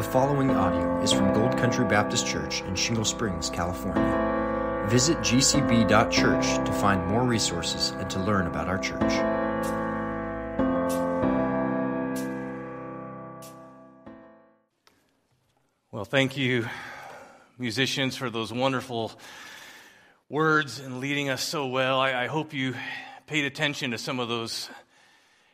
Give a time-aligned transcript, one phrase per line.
[0.00, 4.86] The following audio is from Gold Country Baptist Church in Shingle Springs, California.
[4.88, 9.12] Visit gcb.church to find more resources and to learn about our church.
[15.92, 16.66] Well, thank you,
[17.58, 19.12] musicians, for those wonderful
[20.30, 22.00] words and leading us so well.
[22.00, 22.74] I, I, hope you
[23.26, 24.70] paid attention to some of those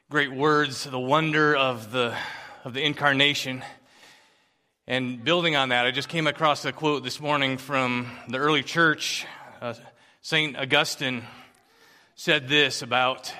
[0.08, 2.16] great words, the wonder of the,
[2.64, 3.64] of the incarnation.
[4.89, 8.62] And building on that, I just came across a quote this morning from the early
[8.62, 9.27] church.
[9.60, 9.74] Uh,
[10.23, 10.56] St.
[10.56, 11.24] Augustine
[12.15, 13.34] said this about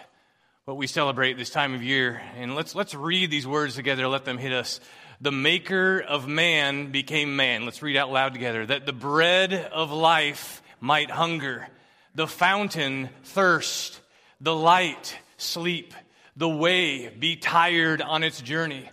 [0.65, 2.21] what we celebrate this time of year.
[2.37, 4.81] And let's, let's read these words together, let them hit us.
[5.21, 7.65] The maker of man became man.
[7.65, 8.67] Let's read out loud together.
[8.67, 11.69] That the bread of life might hunger,
[12.17, 14.01] the fountain thirst,
[14.41, 15.95] the light sleep,
[16.37, 18.91] the way be tired on its journey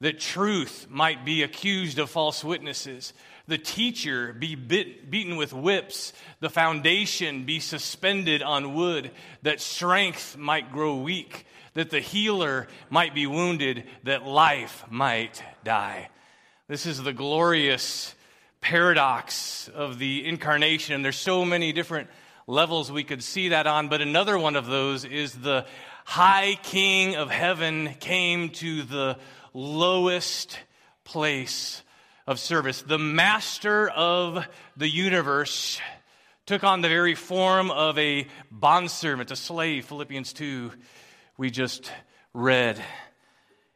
[0.00, 3.12] that truth might be accused of false witnesses,
[3.48, 9.10] the teacher be bit, beaten with whips, the foundation be suspended on wood,
[9.42, 16.08] that strength might grow weak, that the healer might be wounded, that life might die.
[16.68, 18.14] This is the glorious
[18.60, 22.10] paradox of the incarnation, and there's so many different
[22.46, 25.66] levels we could see that on, but another one of those is the
[26.04, 29.18] high king of heaven came to the
[29.56, 30.58] lowest
[31.02, 31.82] place
[32.26, 32.82] of service.
[32.82, 35.80] The master of the universe
[36.44, 40.72] took on the very form of a bondservant, a slave, Philippians 2,
[41.38, 41.90] we just
[42.34, 42.78] read.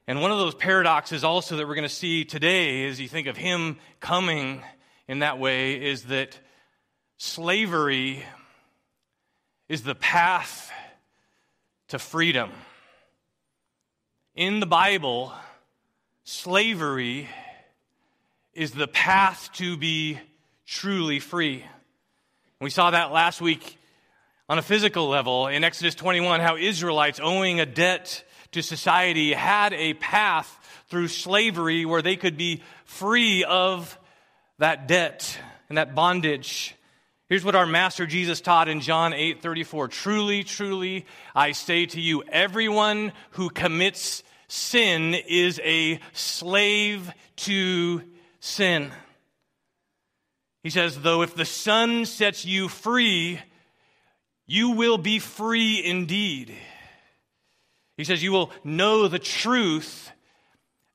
[0.07, 3.27] And one of those paradoxes also that we're going to see today as you think
[3.27, 4.63] of him coming
[5.09, 6.39] in that way is that
[7.17, 8.23] slavery
[9.67, 10.71] is the path
[11.89, 12.51] to freedom.
[14.35, 15.33] In the Bible,
[16.25, 17.29] slavery
[18.55, 20.19] is the path to be
[20.67, 21.65] truly free.
[22.61, 23.79] We saw that last week
[24.49, 29.73] on a physical level in Exodus 21 how Israelites owing a debt to society had
[29.73, 30.57] a path
[30.89, 33.99] through slavery where they could be free of
[34.59, 36.75] that debt and that bondage.
[37.29, 39.89] Here's what our master Jesus taught in John 8:34.
[39.89, 48.03] Truly, truly, I say to you, everyone who commits sin is a slave to
[48.41, 48.91] sin.
[50.63, 53.41] He says, though if the Son sets you free,
[54.47, 56.53] you will be free indeed.
[57.97, 60.11] He says, you will know the truth,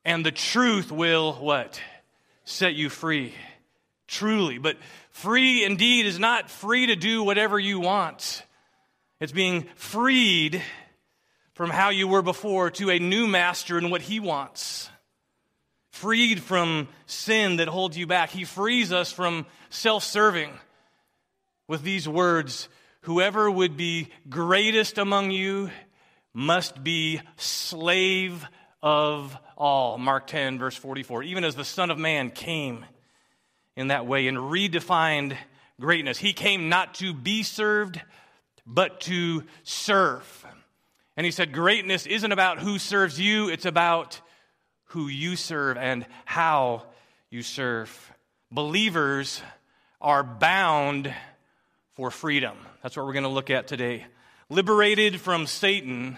[0.04, 1.80] and the truth will what?
[2.44, 3.34] Set you free.
[4.08, 4.58] Truly.
[4.58, 4.78] But
[5.12, 8.44] free indeed is not free to do whatever you want.
[9.20, 10.62] It's being freed
[11.56, 14.90] from how you were before to a new master and what he wants.
[15.90, 18.30] Freed from sin that holds you back.
[18.30, 20.52] He frees us from self serving
[21.68, 22.70] with these words
[23.02, 25.70] Whoever would be greatest among you
[26.34, 28.44] must be slave
[28.82, 30.00] of all.
[30.00, 31.22] Mark 10, verse 44.
[31.22, 32.84] Even as the Son of Man came
[33.78, 35.38] in that way and redefined
[35.80, 38.02] greatness, he came not to be served,
[38.66, 40.45] but to serve
[41.18, 44.22] and he said, Greatness isn't about who serves you, it's about
[44.90, 46.84] who you serve and how
[47.30, 48.12] you serve.
[48.52, 49.42] Believers
[50.00, 51.14] are bound
[51.94, 52.58] for freedom.
[52.84, 54.06] That's what we're going to look at today.
[54.50, 56.18] Liberated from Satan,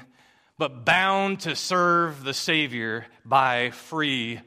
[0.57, 4.41] but bound to serve the Savior by free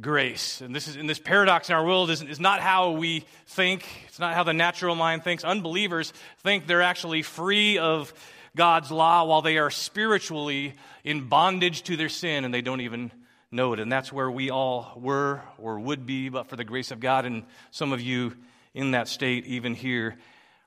[0.00, 0.60] grace.
[0.60, 3.86] And this is in this paradox in our world is, is not how we think.
[4.08, 5.44] It's not how the natural mind thinks.
[5.44, 8.12] Unbelievers think they're actually free of
[8.56, 13.10] God's law while they are spiritually in bondage to their sin and they don't even
[13.50, 13.80] know it.
[13.80, 17.24] And that's where we all were or would be, but for the grace of God,
[17.24, 18.34] and some of you
[18.74, 20.16] in that state, even here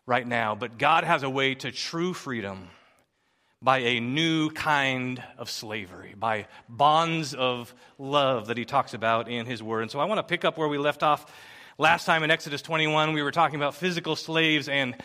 [0.06, 0.56] right now.
[0.56, 2.70] But God has a way to true freedom
[3.62, 9.46] by a new kind of slavery, by bonds of love that he talks about in
[9.46, 9.82] his word.
[9.82, 11.32] And so I want to pick up where we left off
[11.78, 13.14] last time in Exodus 21.
[13.14, 14.96] We were talking about physical slaves and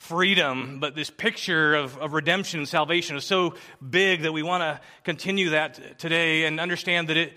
[0.00, 3.54] freedom, but this picture of, of redemption and salvation is so
[3.86, 7.34] big that we want to continue that today and understand that it,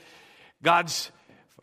[0.63, 1.11] God's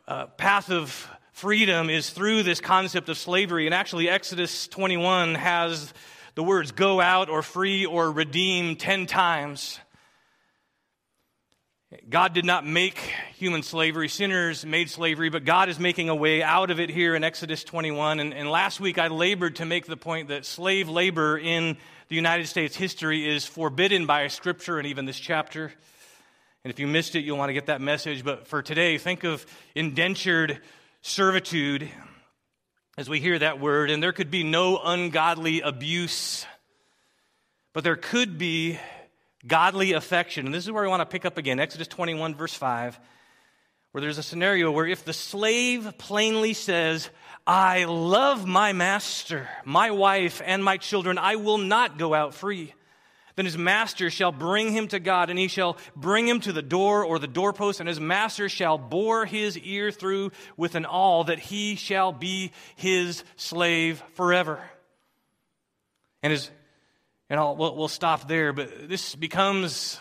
[0.07, 3.65] uh, path of freedom is through this concept of slavery.
[3.65, 5.93] And actually, Exodus 21 has
[6.35, 9.81] the words go out or free or redeem 10 times.
[12.09, 12.99] God did not make
[13.35, 14.09] human slavery.
[14.09, 17.65] Sinners made slavery, but God is making a way out of it here in Exodus
[17.65, 18.21] 21.
[18.21, 21.77] And, and, last week I labored to make the point that slave labor in
[22.07, 25.73] the United States history is forbidden by Scripture and even this chapter.
[26.63, 28.23] And if you missed it, you'll want to get that message.
[28.23, 29.45] But for today, think of
[29.75, 30.61] indentured
[31.03, 31.91] servitude
[32.99, 33.91] as we hear that word.
[33.91, 36.47] And there could be no ungodly abuse,
[37.73, 38.79] but there could be
[39.47, 40.47] godly affection.
[40.47, 42.99] And this is where we want to pick up again Exodus 21, verse 5,
[43.93, 47.11] where there's a scenario where if the slave plainly says,
[47.47, 52.75] I love my master, my wife, and my children, I will not go out free.
[53.37, 56.63] Then his master shall bring him to God, and he shall bring him to the
[56.63, 61.25] door or the doorpost, and his master shall bore his ear through with an awl,
[61.25, 64.61] that he shall be his slave forever.
[66.23, 66.51] And his,
[67.31, 70.01] and I'll, we'll, we'll stop there, but this becomes,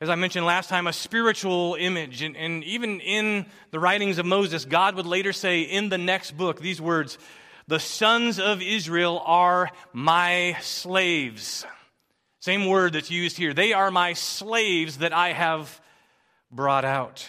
[0.00, 2.22] as I mentioned last time, a spiritual image.
[2.22, 6.36] And, and even in the writings of Moses, God would later say in the next
[6.36, 7.18] book these words
[7.66, 11.66] The sons of Israel are my slaves.
[12.38, 13.52] Same word that's used here.
[13.52, 15.80] They are my slaves that I have
[16.52, 17.28] brought out.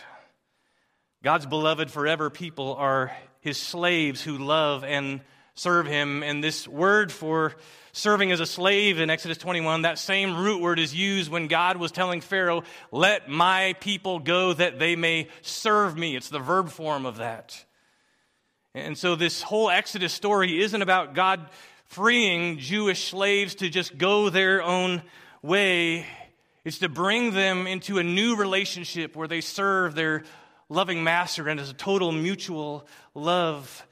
[1.24, 5.21] God's beloved forever people are his slaves who love and
[5.56, 6.21] serve him.
[6.21, 7.56] And this word for
[7.95, 11.77] serving as a slave in Exodus 21, that same root word is used when God
[11.77, 16.15] was telling Pharaoh, Let my people go that they may serve me.
[16.15, 17.63] It's the verb form of that.
[18.74, 21.50] And so this whole Exodus story isn't about God
[21.86, 25.01] freeing Jewish slaves to just go their own
[25.41, 26.06] way.
[26.65, 30.24] It's to bring them into a new relationship where they serve their
[30.68, 33.88] loving master and as a total mutual love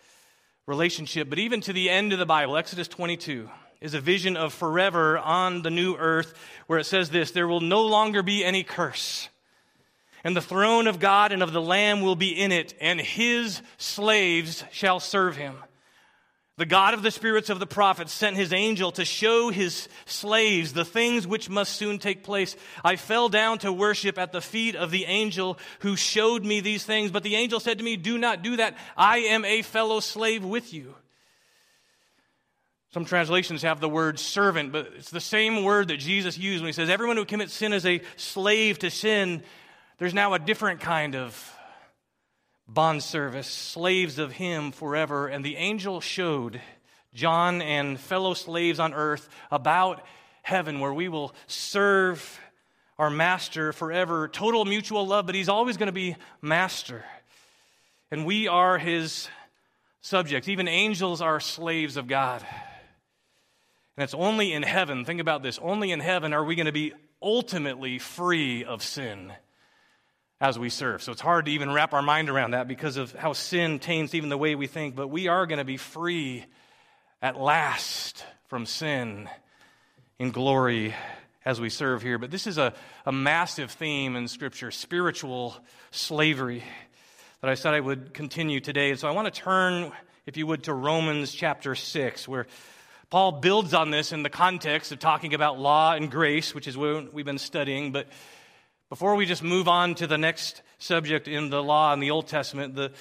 [0.65, 1.29] relationship.
[1.29, 3.49] But even to the end of the Bible, Exodus 22
[3.83, 6.33] is a vision of forever on the new earth
[6.67, 9.27] where it says this there will no longer be any curse.
[10.23, 13.61] And the throne of God and of the Lamb will be in it, and his
[13.77, 15.57] slaves shall serve him.
[16.55, 20.71] The God of the spirits of the prophets sent his angel to show his slaves
[20.71, 22.55] the things which must soon take place.
[22.85, 26.85] I fell down to worship at the feet of the angel who showed me these
[26.85, 27.11] things.
[27.11, 28.77] But the angel said to me, Do not do that.
[28.95, 30.95] I am a fellow slave with you.
[32.93, 36.67] Some translations have the word servant, but it's the same word that Jesus used when
[36.67, 39.41] he says, Everyone who commits sin is a slave to sin.
[39.97, 41.57] There's now a different kind of
[42.67, 45.27] bond service, slaves of him forever.
[45.27, 46.61] And the angel showed
[47.15, 50.05] John and fellow slaves on earth about
[50.43, 52.39] heaven where we will serve
[52.99, 54.27] our master forever.
[54.27, 57.03] Total mutual love, but he's always going to be master.
[58.11, 59.29] And we are his
[60.01, 60.47] subjects.
[60.47, 62.45] Even angels are slaves of God.
[63.95, 66.71] And it's only in heaven, think about this, only in heaven are we going to
[66.71, 69.31] be ultimately free of sin
[70.41, 71.03] as we serve.
[71.03, 74.13] So it's hard to even wrap our mind around that because of how sin taints
[74.13, 74.95] even the way we think.
[74.95, 76.45] But we are going to be free
[77.21, 79.29] at last from sin
[80.19, 80.93] in glory
[81.45, 82.17] as we serve here.
[82.17, 82.73] But this is a,
[83.05, 85.55] a massive theme in Scripture spiritual
[85.91, 86.63] slavery
[87.41, 88.89] that I said I would continue today.
[88.91, 89.91] And so I want to turn,
[90.25, 92.47] if you would, to Romans chapter 6, where
[93.13, 96.75] Paul builds on this in the context of talking about law and grace, which is
[96.75, 97.91] what we've been studying.
[97.91, 98.07] But
[98.89, 102.25] before we just move on to the next subject in the law in the Old
[102.25, 102.91] Testament, the,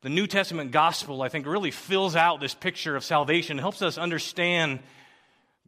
[0.00, 3.98] the New Testament gospel, I think, really fills out this picture of salvation, helps us
[3.98, 4.78] understand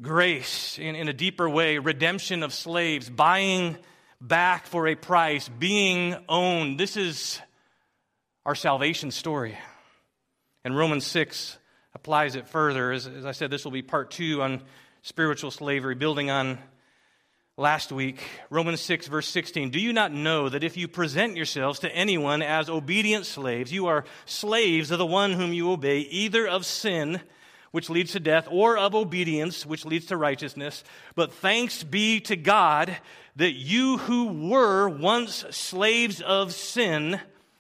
[0.01, 3.77] grace in, in a deeper way, redemption of slaves, buying
[4.19, 6.81] back for a price, being owned.
[6.81, 7.39] This is
[8.47, 9.59] our salvation story.
[10.65, 11.59] And Romans 6
[11.95, 12.93] applies it further.
[12.93, 14.63] As, as I said, this will be part two on
[15.03, 16.59] spiritual slavery, building on
[17.57, 19.71] last week, Romans 6, verse 16.
[19.71, 23.87] Do you not know that if you present yourselves to anyone as obedient slaves, you
[23.87, 27.21] are slaves of the one whom you obey, either of sin,
[27.71, 30.83] which leads to death, or of obedience, which leads to righteousness?
[31.15, 32.97] But thanks be to God
[33.37, 37.21] that you who were once slaves of sin,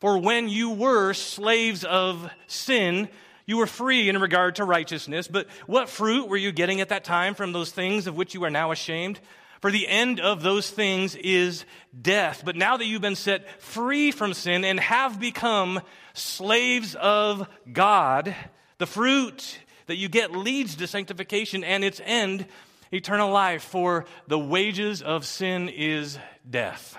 [0.00, 3.08] For when you were slaves of sin,
[3.46, 5.26] you were free in regard to righteousness.
[5.26, 8.44] But what fruit were you getting at that time from those things of which you
[8.44, 9.18] are now ashamed?
[9.60, 11.64] For the end of those things is
[12.00, 12.42] death.
[12.44, 15.80] But now that you've been set free from sin and have become
[16.12, 18.36] slaves of God,
[18.78, 22.46] the fruit that you get leads to sanctification and its end,
[22.92, 23.64] eternal life.
[23.64, 26.96] For the wages of sin is death.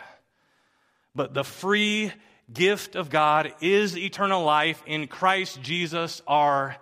[1.15, 2.11] But the free
[2.53, 6.75] gift of God is eternal life in Christ Jesus our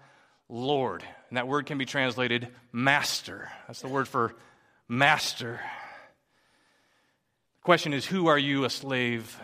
[0.49, 1.03] Lord.
[1.29, 3.49] And that word can be translated master.
[3.67, 4.33] That's the word for
[4.87, 5.59] master.
[7.55, 9.39] The question is who are you a slave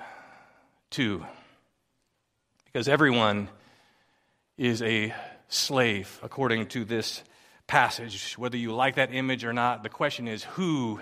[0.91, 1.25] to?
[2.65, 3.49] Because everyone
[4.57, 5.13] is a
[5.49, 7.21] slave according to this
[7.67, 8.37] passage.
[8.37, 11.01] Whether you like that image or not, the question is who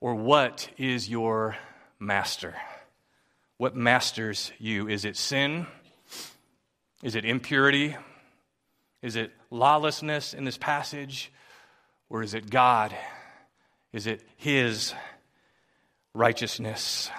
[0.00, 1.56] or what is your
[1.98, 2.54] master?
[3.58, 4.88] What masters you?
[4.88, 5.66] Is it sin?
[7.02, 7.96] Is it impurity?
[9.02, 11.32] Is it lawlessness in this passage?
[12.08, 12.94] Or is it God?
[13.92, 14.94] Is it His
[16.14, 17.10] righteousness?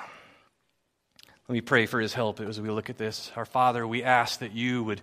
[1.48, 3.32] Let me pray for His help as we look at this.
[3.36, 5.02] Our Father, we ask that you would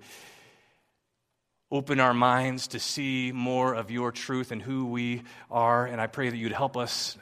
[1.70, 5.86] open our minds to see more of your truth and who we are.
[5.86, 7.16] And I pray that you'd help us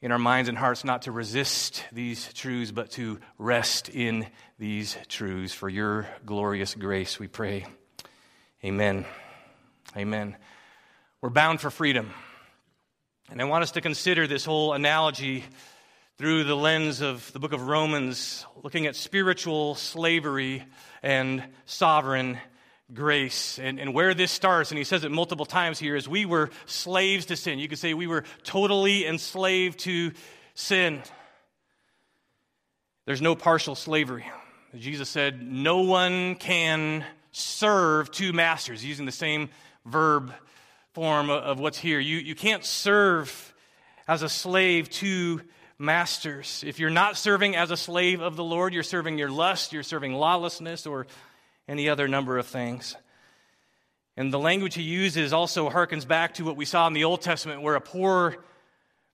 [0.00, 4.26] in our minds and hearts not to resist these truths, but to rest in
[4.58, 5.52] these truths.
[5.52, 7.66] For your glorious grace, we pray.
[8.64, 9.04] Amen.
[9.96, 10.36] Amen.
[11.20, 12.10] We're bound for freedom.
[13.30, 15.44] And I want us to consider this whole analogy
[16.16, 20.64] through the lens of the book of Romans, looking at spiritual slavery
[21.02, 22.38] and sovereign
[22.92, 23.58] grace.
[23.58, 26.50] And, and where this starts, and he says it multiple times here, is we were
[26.66, 27.58] slaves to sin.
[27.58, 30.12] You could say we were totally enslaved to
[30.54, 31.02] sin.
[33.04, 34.26] There's no partial slavery.
[34.76, 39.48] Jesus said, No one can serve two masters, using the same
[39.86, 40.32] verb
[40.92, 42.00] form of what's here.
[42.00, 43.54] You, you can't serve
[44.06, 45.40] as a slave to
[45.78, 46.64] masters.
[46.66, 49.82] If you're not serving as a slave of the Lord, you're serving your lust, you're
[49.82, 51.06] serving lawlessness, or
[51.68, 52.96] any other number of things.
[54.16, 57.22] And the language he uses also harkens back to what we saw in the Old
[57.22, 58.36] Testament, where a poor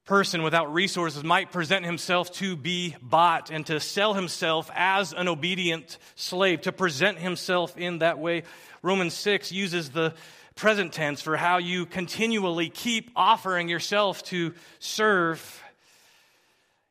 [0.07, 5.29] person without resources might present himself to be bought and to sell himself as an
[5.29, 8.45] obedient slave, to present himself in that way.
[8.83, 10.15] Romans 6 uses the
[10.55, 15.63] present tense for how you continually keep offering yourself to serve.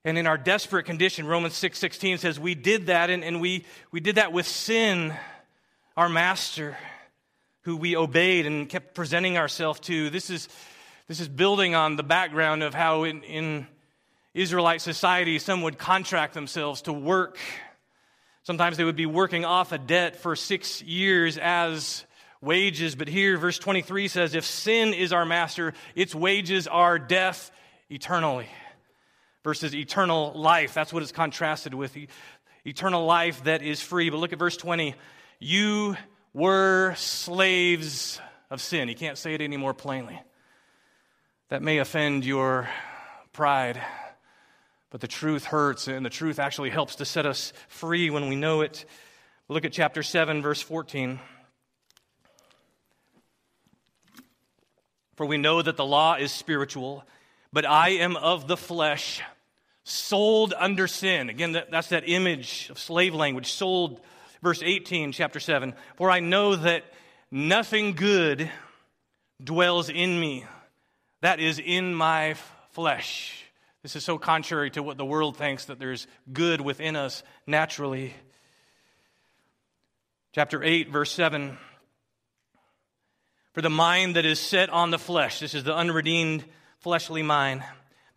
[0.03, 3.65] And in our desperate condition, Romans 6 16 says, We did that, and, and we,
[3.91, 5.15] we did that with sin
[5.95, 6.75] our master
[7.61, 10.09] who we obeyed and kept presenting ourselves to.
[10.09, 10.49] This is,
[11.07, 13.67] this is building on the background of how in, in
[14.33, 17.37] Israelite society some would contract themselves to work.
[18.43, 22.03] Sometimes they would be working off a debt for six years as
[22.41, 22.95] wages.
[22.95, 27.51] But here, verse 23 says, If sin is our master, its wages are death
[27.89, 28.47] eternally.
[29.43, 30.73] Versus eternal life.
[30.73, 31.95] That's what it's contrasted with.
[32.65, 34.09] Eternal life that is free.
[34.09, 34.95] But look at verse 20.
[35.43, 35.97] You
[36.33, 38.87] were slaves of sin.
[38.87, 40.21] He can't say it any more plainly.
[41.49, 42.69] That may offend your
[43.33, 43.81] pride,
[44.89, 48.37] but the truth hurts, and the truth actually helps to set us free when we
[48.37, 48.85] know it.
[49.49, 51.19] Look at chapter 7, verse 14.
[55.17, 57.03] For we know that the law is spiritual,
[57.51, 59.21] but I am of the flesh,
[59.83, 61.29] sold under sin.
[61.29, 63.99] Again, that's that image of slave language, sold
[64.43, 66.83] verse 18, chapter 7 For I know that
[67.31, 68.51] nothing good
[69.41, 70.45] dwells in me,
[71.21, 72.35] that is in my
[72.71, 73.39] flesh.
[73.81, 78.13] This is so contrary to what the world thinks that there's good within us naturally.
[80.33, 81.57] Chapter 8, verse 7
[83.53, 86.43] For the mind that is set on the flesh, this is the unredeemed
[86.79, 87.63] fleshly mind,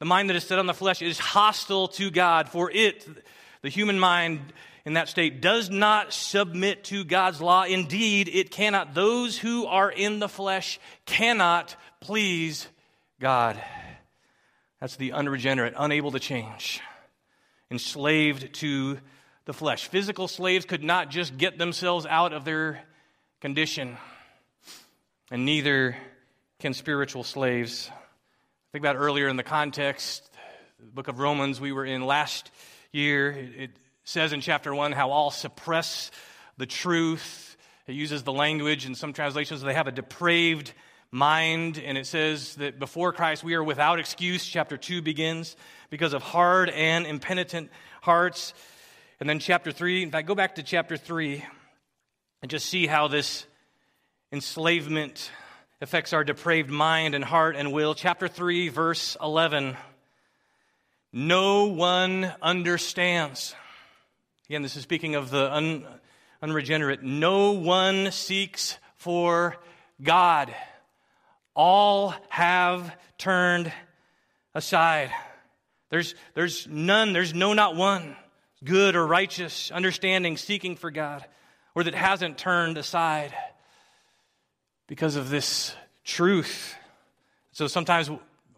[0.00, 3.06] the mind that is set on the flesh is hostile to God, for it,
[3.66, 4.52] the human mind,
[4.84, 7.64] in that state does not submit to God's law.
[7.64, 8.94] Indeed, it cannot.
[8.94, 12.68] Those who are in the flesh cannot please
[13.18, 13.60] God.
[14.80, 16.80] That's the unregenerate, unable to change,
[17.68, 18.98] enslaved to
[19.46, 19.88] the flesh.
[19.88, 22.84] Physical slaves could not just get themselves out of their
[23.40, 23.96] condition,
[25.28, 25.96] and neither
[26.60, 27.90] can spiritual slaves.
[28.70, 30.30] Think about earlier in the context,
[30.78, 32.52] the book of Romans we were in last
[32.96, 33.30] year.
[33.30, 33.70] It,
[34.06, 36.12] says in chapter 1 how all suppress
[36.58, 37.56] the truth.
[37.88, 40.72] It uses the language in some translations, they have a depraved
[41.10, 41.76] mind.
[41.78, 44.46] And it says that before Christ we are without excuse.
[44.46, 45.56] Chapter 2 begins
[45.90, 48.54] because of hard and impenitent hearts.
[49.18, 51.44] And then chapter 3, in fact, go back to chapter 3
[52.42, 53.44] and just see how this
[54.30, 55.32] enslavement
[55.80, 57.94] affects our depraved mind and heart and will.
[57.94, 59.76] Chapter 3, verse 11.
[61.18, 63.54] No one understands.
[64.50, 65.86] Again, this is speaking of the un,
[66.42, 67.02] unregenerate.
[67.02, 69.56] No one seeks for
[70.02, 70.54] God.
[71.54, 73.72] All have turned
[74.54, 75.10] aside.
[75.88, 78.14] There's, there's none, there's no, not one,
[78.62, 81.24] good or righteous, understanding, seeking for God,
[81.74, 83.32] or that hasn't turned aside
[84.86, 86.74] because of this truth.
[87.52, 88.10] So sometimes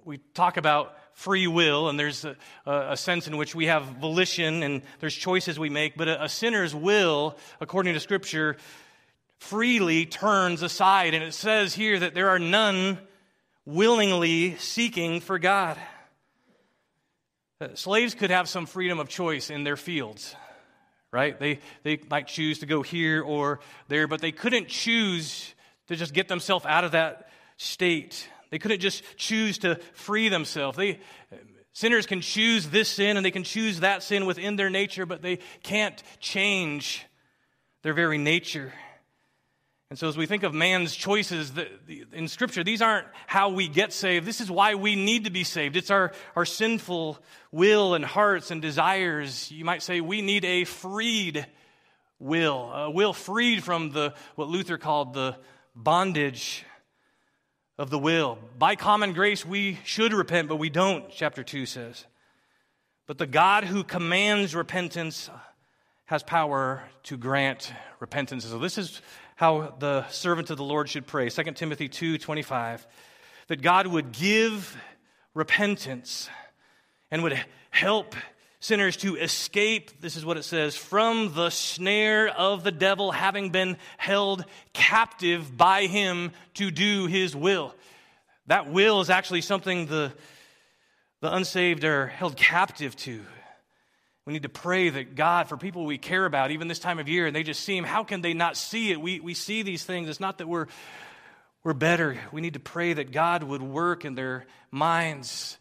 [0.04, 4.62] we talk about free will, and there's a, a, sense in which we have volition
[4.62, 8.56] and there's choices we make, but a, a sinner's will, according to Scripture,
[9.38, 11.14] freely turns aside.
[11.14, 12.98] And it says here that there are none
[13.64, 15.76] willingly seeking for God.
[17.60, 20.36] Uh, slaves could have some freedom of choice in their fields,
[21.10, 21.36] right?
[21.36, 23.58] They, they might choose to go here or
[23.88, 25.52] there, but they couldn't choose
[25.88, 28.28] to just get themselves out of that state.
[28.50, 30.76] They couldn't just choose to free themselves.
[30.76, 31.00] They,
[31.72, 35.22] sinners can choose this sin and they can choose that sin within their nature, but
[35.22, 37.06] they can't change
[37.82, 38.72] their very nature.
[39.90, 41.50] And so, as we think of man's choices
[42.12, 44.26] in Scripture, these aren't how we get saved.
[44.26, 45.76] This is why we need to be saved.
[45.76, 47.18] It's our, our sinful
[47.50, 49.50] will and hearts and desires.
[49.50, 51.46] You might say we need a freed
[52.18, 55.38] will, a will freed from the, what Luther called the
[55.74, 56.66] bondage
[57.78, 58.38] of the will.
[58.58, 62.04] By common grace, we should repent, but we don't, chapter 2 says.
[63.06, 65.30] But the God who commands repentance
[66.06, 68.44] has power to grant repentance.
[68.44, 69.00] So, this is
[69.36, 71.28] how the servant of the Lord should pray.
[71.28, 72.86] 2 Timothy 2:25
[73.46, 74.76] that God would give
[75.32, 76.28] repentance
[77.10, 78.14] and would help
[78.60, 83.50] sinners to escape, this is what it says, from the snare of the devil, having
[83.50, 87.74] been held captive by him to do his will.
[88.46, 90.12] That will is actually something the,
[91.20, 93.20] the unsaved are held captive to.
[94.24, 97.08] We need to pray that God, for people we care about, even this time of
[97.08, 99.00] year, and they just see Him, how can they not see it?
[99.00, 100.08] We, we see these things.
[100.08, 100.66] It's not that we're,
[101.64, 102.18] we're better.
[102.30, 105.56] We need to pray that God would work in their minds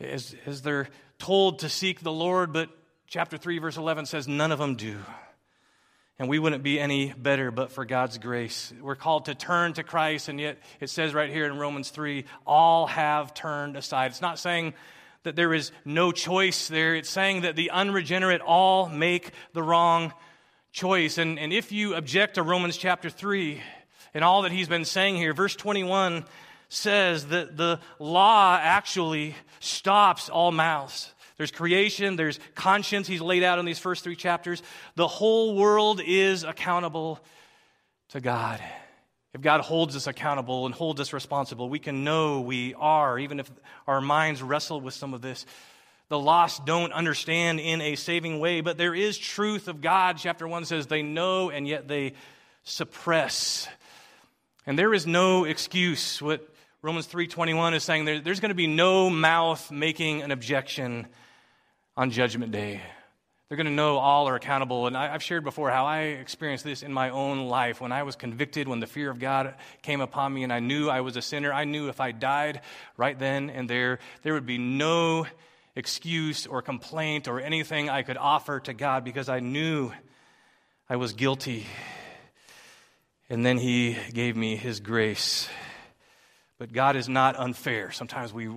[0.00, 0.88] as, as they're
[1.20, 2.68] told to seek the Lord, but
[3.06, 4.98] chapter 3, verse 11 says, none of them do.
[6.18, 8.72] And we wouldn't be any better but for God's grace.
[8.80, 12.24] We're called to turn to Christ, and yet it says right here in Romans 3
[12.46, 14.10] all have turned aside.
[14.10, 14.74] It's not saying
[15.22, 16.94] that there is no choice there.
[16.94, 20.12] It's saying that the unregenerate all make the wrong
[20.72, 21.18] choice.
[21.18, 23.60] And, and if you object to Romans chapter 3
[24.12, 26.24] and all that he's been saying here, verse 21
[26.70, 31.12] says that the law actually stops all mouths.
[31.36, 34.62] There's creation, there's conscience, he's laid out in these first three chapters.
[34.94, 37.18] The whole world is accountable
[38.10, 38.62] to God.
[39.34, 43.40] If God holds us accountable and holds us responsible, we can know we are, even
[43.40, 43.50] if
[43.86, 45.46] our minds wrestle with some of this.
[46.08, 50.18] The lost don't understand in a saving way, but there is truth of God.
[50.18, 52.14] Chapter 1 says they know and yet they
[52.64, 53.68] suppress.
[54.66, 56.20] And there is no excuse.
[56.20, 56.46] What
[56.82, 61.06] Romans 3:21 is saying there, there's going to be no mouth making an objection
[61.94, 62.80] on judgment day.
[63.48, 64.86] They're going to know all are accountable.
[64.86, 67.82] And I, have shared before how I experienced this in my own life.
[67.82, 70.88] When I was convicted, when the fear of God came upon me and I knew
[70.88, 72.62] I was a sinner, I knew if I died
[72.96, 75.26] right then and there, there would be no
[75.76, 79.92] excuse or complaint or anything I could offer to God because I knew
[80.88, 81.66] I was guilty.
[83.28, 85.46] And then He gave me His grace.
[86.60, 87.90] But God is not unfair.
[87.90, 88.50] Sometimes we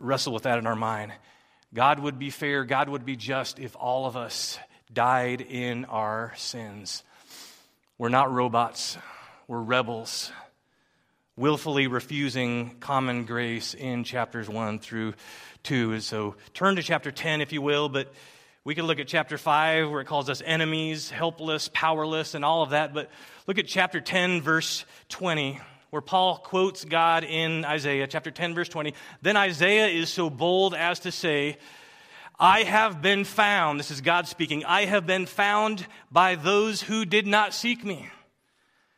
[0.00, 1.12] wrestle with that in our mind.
[1.72, 4.58] God would be fair, God would be just if all of us
[4.92, 7.04] died in our sins.
[7.96, 8.98] We're not robots,
[9.46, 10.32] we're rebels,
[11.36, 15.14] willfully refusing common grace in chapters 1 through
[15.62, 15.92] 2.
[15.92, 18.12] And so turn to chapter 10, if you will, but
[18.64, 22.64] we could look at chapter 5 where it calls us enemies, helpless, powerless, and all
[22.64, 22.92] of that.
[22.92, 23.12] But
[23.46, 28.68] look at chapter 10, verse 20 where Paul quotes God in Isaiah chapter 10, verse
[28.68, 28.94] 20.
[29.22, 31.56] Then Isaiah is so bold as to say,
[32.38, 37.04] I have been found, this is God speaking, I have been found by those who
[37.04, 38.08] did not seek me.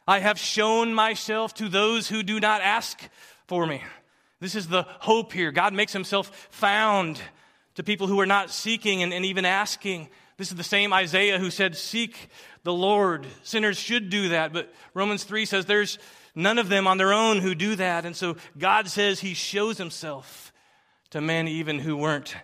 [0.07, 3.01] I have shown myself to those who do not ask
[3.47, 3.83] for me.
[4.41, 5.53] This is the hope here.
[5.53, 7.21] God makes himself found
[7.77, 10.09] to people who are not seeking and, and even asking.
[10.37, 12.29] This is the same Isaiah who said, Seek
[12.63, 13.27] the Lord.
[13.43, 14.53] Sinners should do that.
[14.53, 15.99] But Romans 3 says there's
[16.35, 18.05] none of them on their own who do that.
[18.05, 20.53] And so God says he shows himself
[21.11, 22.35] to men even who weren't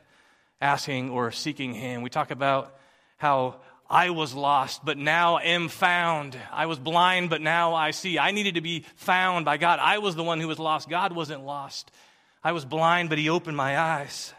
[0.61, 2.03] asking or seeking him.
[2.03, 2.77] We talk about
[3.17, 3.57] how
[3.89, 6.37] I was lost, but now am found.
[6.53, 8.19] I was blind, but now I see.
[8.19, 9.79] I needed to be found by God.
[9.81, 10.89] I was the one who was lost.
[10.89, 11.91] God wasn't lost.
[12.43, 14.33] I was blind, but he opened my eyes.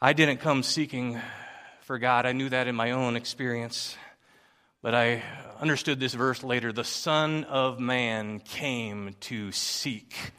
[0.00, 1.20] I didn't come seeking
[1.82, 2.24] for God.
[2.24, 3.96] I knew that in my own experience.
[4.82, 5.22] But I
[5.60, 6.72] understood this verse later.
[6.72, 10.32] The Son of Man came to seek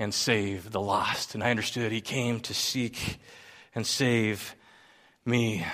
[0.00, 1.36] and save the lost.
[1.36, 3.18] And I understood he came to seek
[3.72, 4.56] and save
[5.24, 5.64] me.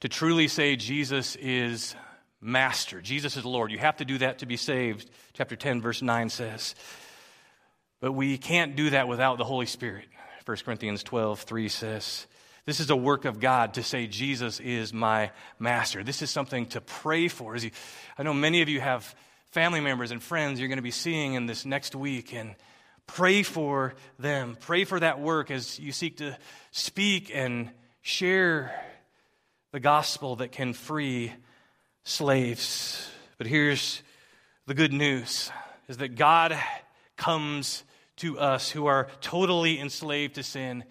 [0.00, 1.94] To truly say Jesus is
[2.40, 5.08] master, Jesus is Lord, you have to do that to be saved.
[5.34, 6.74] Chapter 10, verse 9 says.
[8.00, 10.06] But we can't do that without the Holy Spirit.
[10.44, 12.26] 1 Corinthians 12, 3 says.
[12.66, 16.02] This is a work of God to say, Jesus is my master.
[16.02, 17.54] This is something to pray for.
[17.56, 17.70] You,
[18.16, 19.14] I know many of you have
[19.50, 22.54] family members and friends you're going to be seeing in this next week, and
[23.06, 24.56] pray for them.
[24.58, 26.38] Pray for that work as you seek to
[26.70, 28.74] speak and share
[29.72, 31.32] the gospel that can free
[32.04, 33.10] slaves.
[33.36, 34.02] But here's
[34.66, 35.50] the good news
[35.86, 36.58] is that God
[37.16, 37.84] comes
[38.16, 40.84] to us who are totally enslaved to sin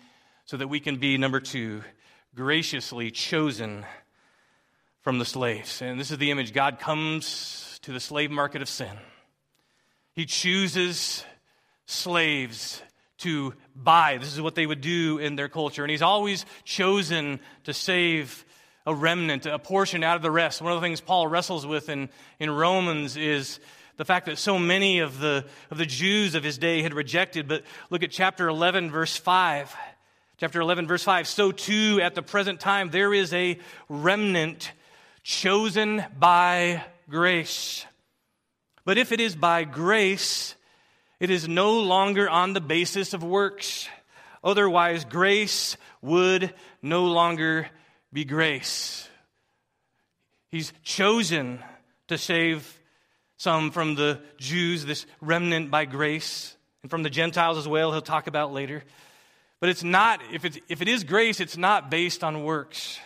[0.45, 1.83] so that we can be, number two,
[2.35, 3.85] graciously chosen
[5.01, 5.81] from the slaves.
[5.81, 8.97] And this is the image God comes to the slave market of sin.
[10.13, 11.23] He chooses
[11.85, 12.81] slaves
[13.19, 14.17] to buy.
[14.17, 15.83] This is what they would do in their culture.
[15.83, 18.45] And he's always chosen to save
[18.85, 20.61] a remnant, a portion out of the rest.
[20.61, 23.59] One of the things Paul wrestles with in, in Romans is
[23.97, 27.47] the fact that so many of the, of the Jews of his day had rejected.
[27.47, 29.73] But look at chapter 11, verse 5.
[30.37, 31.27] Chapter 11, verse 5.
[31.27, 34.71] So too, at the present time, there is a remnant
[35.21, 37.85] chosen by grace.
[38.83, 40.55] But if it is by grace,
[41.19, 43.87] it is no longer on the basis of works.
[44.43, 47.67] Otherwise, grace would no longer
[48.11, 49.07] be grace.
[50.49, 51.59] He's chosen
[52.07, 52.79] to save
[53.37, 58.01] some from the Jews, this remnant by grace, and from the Gentiles as well, he'll
[58.01, 58.83] talk about later.
[59.63, 62.99] But it's not, if, it's, if it is grace, it's not based on works.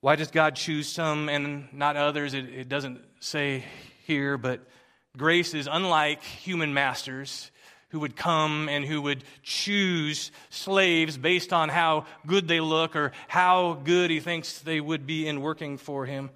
[0.00, 2.32] Why does God choose some and not others?
[2.32, 3.64] It, it doesn't say
[4.06, 4.66] here, but
[5.14, 7.50] grace is unlike human masters
[7.90, 13.12] who would come and who would choose slaves based on how good they look or
[13.26, 16.30] how good he thinks they would be in working for him.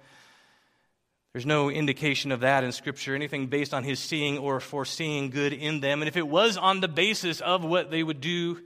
[1.33, 5.51] There's no indication of that in Scripture, anything based on his seeing or foreseeing good
[5.51, 6.03] in them.
[6.03, 8.59] And if it was on the basis of what they would do,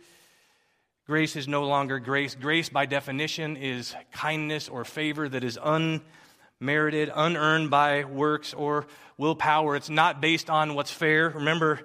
[1.06, 2.36] grace is no longer grace.
[2.36, 8.86] Grace, by definition, is kindness or favor that is unmerited, unearned by works or
[9.18, 9.78] willpower.
[9.78, 11.30] It's not based on what's fair.
[11.30, 11.80] Remember,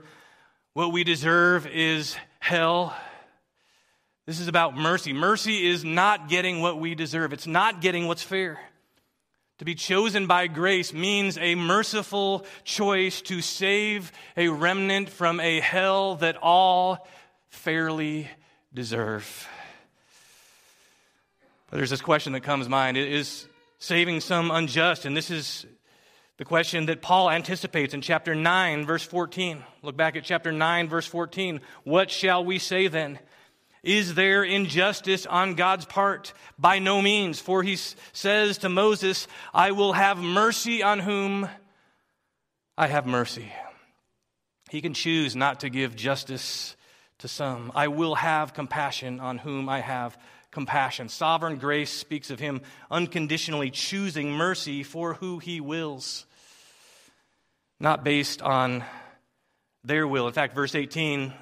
[0.75, 2.92] what we deserve is hell.
[4.27, 5.12] This is about mercy.
[5.12, 8.59] Mercy is not getting what we deserve, it's not getting what's fair.
[9.62, 15.61] To be chosen by grace means a merciful choice to save a remnant from a
[15.61, 17.07] hell that all
[17.48, 18.29] fairly
[18.75, 19.46] deserve.
[21.70, 23.46] But there's this question that comes to mind is
[23.79, 25.05] saving some unjust?
[25.05, 25.64] And this is
[26.38, 29.62] the question that Paul anticipates in chapter 9, verse 14.
[29.83, 31.61] Look back at chapter 9, verse 14.
[31.85, 33.20] What shall we say then?
[33.83, 36.33] Is there injustice on God's part?
[36.59, 41.49] By no means, for he says to Moses, I will have mercy on whom
[42.79, 43.53] I have mercy.
[44.71, 46.77] He can choose not to give justice
[47.18, 47.73] to some.
[47.75, 50.16] I will have compassion on whom I have
[50.53, 51.09] compassion.
[51.09, 56.25] Sovereign grace speaks of him unconditionally choosing mercy for who he wills,
[57.81, 58.85] not based on
[59.83, 60.29] their will.
[60.29, 61.33] In fact, verse 18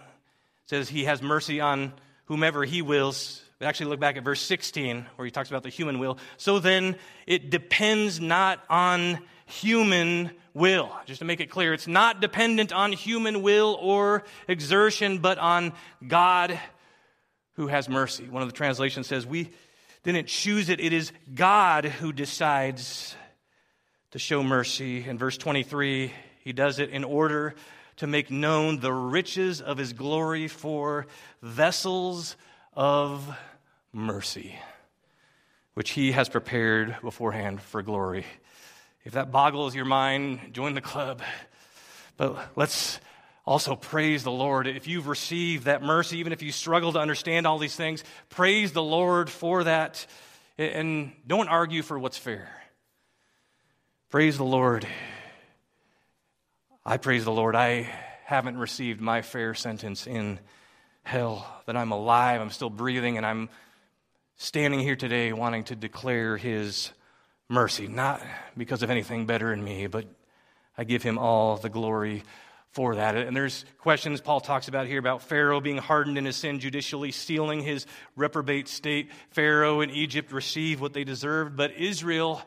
[0.67, 1.93] says he has mercy on
[2.31, 3.43] whomever he wills.
[3.59, 6.17] But actually, look back at verse 16, where he talks about the human will.
[6.37, 6.95] So then,
[7.27, 10.97] it depends not on human will.
[11.07, 15.73] Just to make it clear, it's not dependent on human will or exertion, but on
[16.07, 16.57] God
[17.55, 18.29] who has mercy.
[18.29, 19.51] One of the translations says, We
[20.05, 23.17] didn't choose it, it is God who decides
[24.13, 25.03] to show mercy.
[25.05, 26.13] In verse 23,
[26.45, 27.57] he does it in order
[28.01, 31.07] to make known the riches of his glory for
[31.43, 32.35] vessels
[32.73, 33.37] of
[33.93, 34.59] mercy,
[35.75, 38.25] which he has prepared beforehand for glory.
[39.05, 41.21] If that boggles your mind, join the club.
[42.17, 42.99] But let's
[43.45, 44.67] also praise the Lord.
[44.67, 48.73] If you've received that mercy, even if you struggle to understand all these things, praise
[48.73, 50.07] the Lord for that.
[50.57, 52.49] And don't argue for what's fair.
[54.09, 54.87] Praise the Lord
[56.85, 57.55] I praise the Lord.
[57.55, 57.91] I
[58.25, 60.41] haven't received my fair sentence in
[61.03, 63.51] hell, that I'm alive, I'm still breathing, and I'm
[64.37, 66.91] standing here today wanting to declare His
[67.51, 68.23] mercy, not
[68.57, 70.07] because of anything better in me, but
[70.79, 72.23] I give Him all the glory
[72.73, 73.15] for that.
[73.15, 77.13] And there's questions Paul talks about here about Pharaoh being hardened in his sin, judicially
[77.13, 77.85] sealing his
[78.17, 79.11] reprobate state.
[79.33, 82.41] Pharaoh and Egypt received what they deserved, but Israel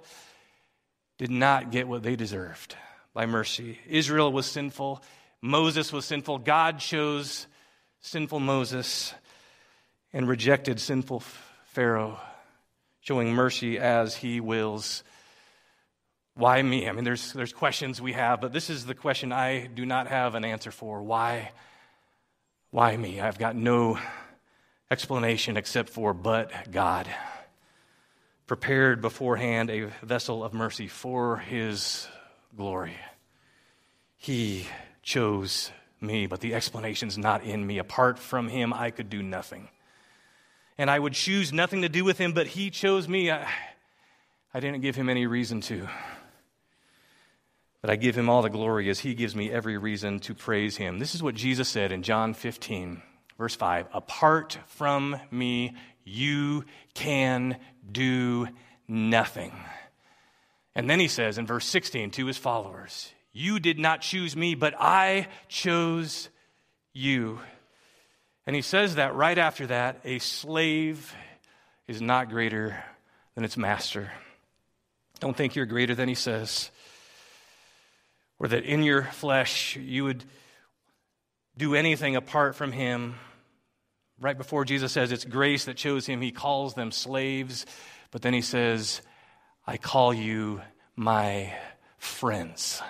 [1.19, 2.75] did not get what they deserved
[3.13, 3.79] by mercy.
[3.87, 5.03] Israel was sinful.
[5.41, 6.39] Moses was sinful.
[6.39, 7.47] God chose
[7.99, 9.13] sinful Moses
[10.11, 11.23] and rejected sinful
[11.65, 12.19] Pharaoh,
[13.01, 15.03] showing mercy as he wills.
[16.35, 16.87] Why me?
[16.87, 20.07] I mean, there's, there's questions we have, but this is the question I do not
[20.07, 21.01] have an answer for.
[21.01, 21.51] Why?
[22.71, 23.21] Why me?
[23.21, 23.99] I've got no
[24.89, 27.07] explanation except for but God.
[28.47, 32.07] Prepared beforehand a vessel of mercy for his
[32.55, 32.95] glory.
[34.15, 34.67] He
[35.01, 37.77] chose me, but the explanation's not in me.
[37.77, 39.69] Apart from him, I could do nothing.
[40.77, 43.31] And I would choose nothing to do with him, but he chose me.
[43.31, 43.47] I,
[44.53, 45.87] I didn't give him any reason to.
[47.81, 50.77] But I give him all the glory as he gives me every reason to praise
[50.77, 50.99] him.
[50.99, 53.01] This is what Jesus said in John 15,
[53.37, 56.63] verse 5 Apart from me, you
[56.93, 57.57] can
[57.91, 58.47] do
[58.87, 59.51] nothing.
[60.75, 64.55] And then he says in verse 16 to his followers, You did not choose me,
[64.55, 66.29] but I chose
[66.93, 67.39] you.
[68.45, 71.13] And he says that right after that a slave
[71.87, 72.83] is not greater
[73.35, 74.11] than its master.
[75.19, 76.71] Don't think you're greater than he says
[78.43, 80.23] or that in your flesh you would
[81.55, 83.15] do anything apart from him.
[84.19, 87.65] Right before Jesus says it's grace that chose him, he calls them slaves,
[88.11, 89.01] but then he says,
[89.65, 90.59] I call you
[90.97, 91.53] my
[91.97, 92.81] friends.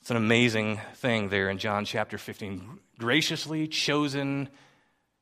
[0.00, 2.80] It's an amazing thing there in John chapter 15.
[2.98, 4.48] Graciously chosen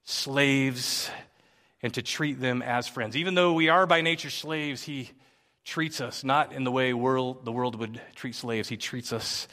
[0.04, 1.10] slaves
[1.82, 3.14] and to treat them as friends.
[3.14, 5.10] Even though we are by nature slaves, he
[5.66, 8.66] treats us not in the way world, the world would treat slaves.
[8.66, 9.46] He treats us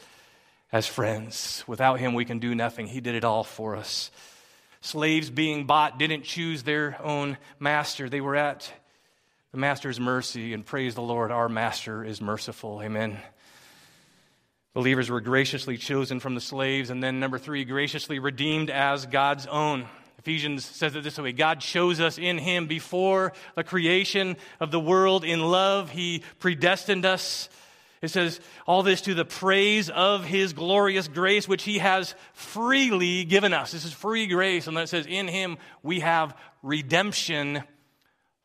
[0.72, 1.62] as friends.
[1.66, 2.86] Without him, we can do nothing.
[2.86, 4.10] He did it all for us.
[4.80, 8.72] Slaves being bought didn't choose their own master, they were at
[9.52, 10.54] the master's mercy.
[10.54, 12.82] And praise the Lord, our master is merciful.
[12.82, 13.18] Amen.
[14.74, 19.46] Believers were graciously chosen from the slaves, and then number three, graciously redeemed as God's
[19.46, 19.86] own.
[20.18, 24.80] Ephesians says it this way God chose us in Him before the creation of the
[24.80, 25.24] world.
[25.24, 27.50] In love, He predestined us.
[28.00, 33.24] It says, all this to the praise of His glorious grace, which He has freely
[33.24, 33.72] given us.
[33.72, 34.66] This is free grace.
[34.66, 37.62] And then it says, in Him we have redemption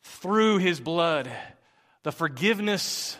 [0.03, 1.29] through His blood,
[2.03, 3.17] the forgiveness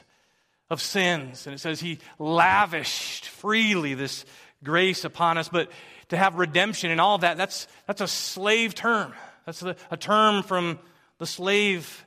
[0.70, 1.48] of sins.
[1.48, 4.26] And it says, He lavished freely this
[4.64, 5.50] grace upon us.
[5.50, 5.72] But
[6.10, 9.14] to have redemption and all of that, that's, that's a slave term.
[9.46, 10.80] That's a, a term from
[11.20, 12.06] the slave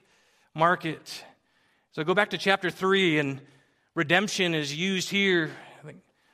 [0.54, 1.24] market.
[1.92, 3.40] So go back to chapter 3, and
[3.94, 5.50] redemption is used here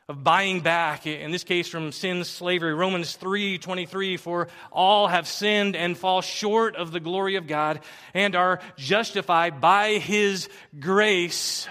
[0.08, 5.26] of buying back in this case from sin's slavery romans 3 23 for all have
[5.26, 7.80] sinned and fall short of the glory of god
[8.14, 11.66] and are justified by his grace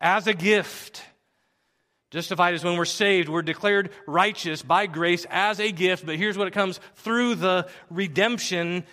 [0.00, 1.02] as a gift
[2.10, 3.28] Justified is when we're saved.
[3.28, 7.68] We're declared righteous by grace as a gift, but here's what it comes through the
[7.88, 8.84] redemption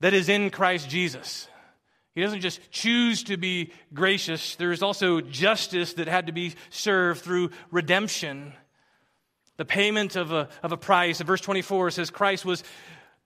[0.00, 1.48] that is in Christ Jesus.
[2.14, 7.22] He doesn't just choose to be gracious, there's also justice that had to be served
[7.22, 8.52] through redemption.
[9.56, 11.20] The payment of a, of a price.
[11.20, 12.64] verse 24 says Christ was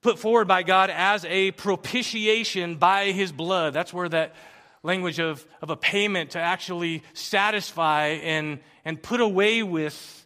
[0.01, 3.73] put forward by God as a propitiation by his blood.
[3.73, 4.35] That's where that
[4.83, 10.25] language of, of a payment to actually satisfy and, and put away with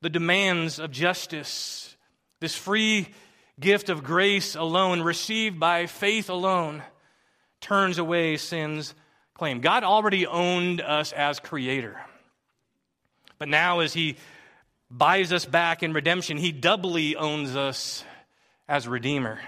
[0.00, 1.96] the demands of justice.
[2.40, 3.08] This free
[3.58, 6.82] gift of grace alone, received by faith alone,
[7.60, 8.94] turns away sin's
[9.34, 9.60] claim.
[9.60, 12.00] God already owned us as creator.
[13.38, 14.16] But now, as He
[14.90, 18.04] buys us back in redemption, He doubly owns us
[18.68, 19.40] as Redeemer.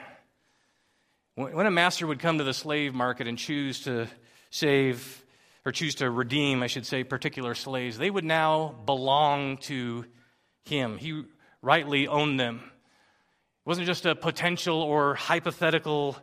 [1.35, 4.07] When a master would come to the slave market and choose to
[4.51, 5.25] save
[5.65, 10.05] or choose to redeem, I should say, particular slaves, they would now belong to
[10.65, 10.99] him.
[10.99, 11.25] He
[11.63, 12.57] rightly owned them.
[12.65, 16.19] It wasn't just a potential or hypothetical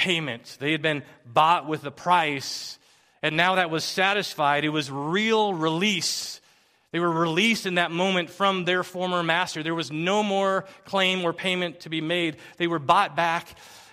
[0.00, 2.78] payment, they had been bought with a price,
[3.22, 4.64] and now that was satisfied.
[4.64, 6.40] It was real release.
[6.90, 9.62] They were released in that moment from their former master.
[9.62, 12.38] There was no more claim or payment to be made.
[12.56, 13.46] They were bought back.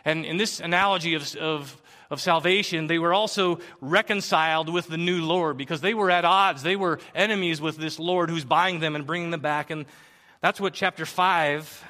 [0.05, 5.25] And in this analogy of, of of salvation, they were also reconciled with the new
[5.25, 6.63] Lord because they were at odds.
[6.63, 9.71] They were enemies with this Lord who's buying them and bringing them back.
[9.71, 9.85] And
[10.39, 11.83] that's what chapter 5,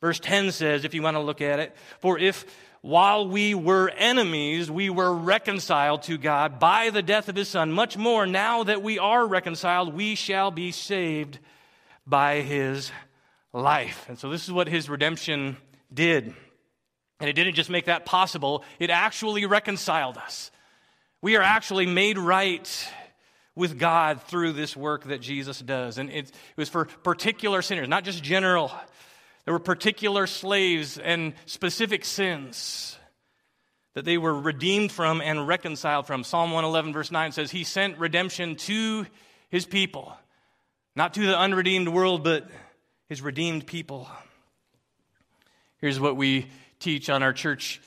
[0.00, 1.76] verse 10 says, if you want to look at it.
[2.00, 2.46] For if
[2.84, 7.72] while we were enemies, we were reconciled to God by the death of his Son,
[7.72, 11.38] much more now that we are reconciled, we shall be saved
[12.06, 12.92] by his
[13.54, 14.04] life.
[14.10, 15.56] And so this is what his redemption
[15.94, 16.34] did.
[17.20, 20.50] And it didn't just make that possible, it actually reconciled us.
[21.22, 22.86] We are actually made right
[23.56, 25.96] with God through this work that Jesus does.
[25.96, 28.70] And it, was for particular sinners, not just general.
[29.44, 32.98] There were particular slaves and specific sins
[33.94, 36.24] that they were redeemed from and reconciled from.
[36.24, 39.06] Psalm 111, verse 9 says, He sent redemption to
[39.50, 40.16] His people,
[40.96, 42.48] not to the unredeemed world, but
[43.08, 44.08] His redeemed people.
[45.78, 46.46] Here's what we
[46.80, 47.80] teach on our church,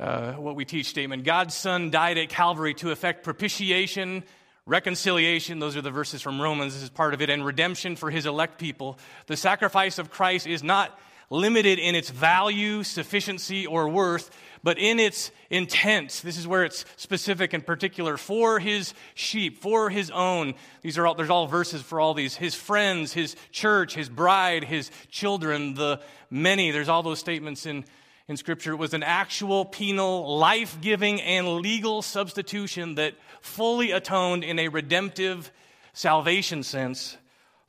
[0.00, 4.24] uh, what we teach statement God's Son died at Calvary to effect propitiation
[4.66, 8.10] reconciliation, those are the verses from Romans, this is part of it, and redemption for
[8.10, 8.98] his elect people.
[9.26, 10.98] The sacrifice of Christ is not
[11.30, 14.30] limited in its value, sufficiency, or worth,
[14.62, 16.20] but in its intent.
[16.24, 20.54] This is where it's specific and particular for his sheep, for his own.
[20.82, 22.36] These are all, there's all verses for all these.
[22.36, 26.00] His friends, his church, his bride, his children, the
[26.30, 26.70] many.
[26.70, 27.84] There's all those statements in
[28.28, 28.72] in Scripture.
[28.72, 34.68] It was an actual penal, life giving, and legal substitution that fully atoned in a
[34.68, 35.52] redemptive
[35.92, 37.16] salvation sense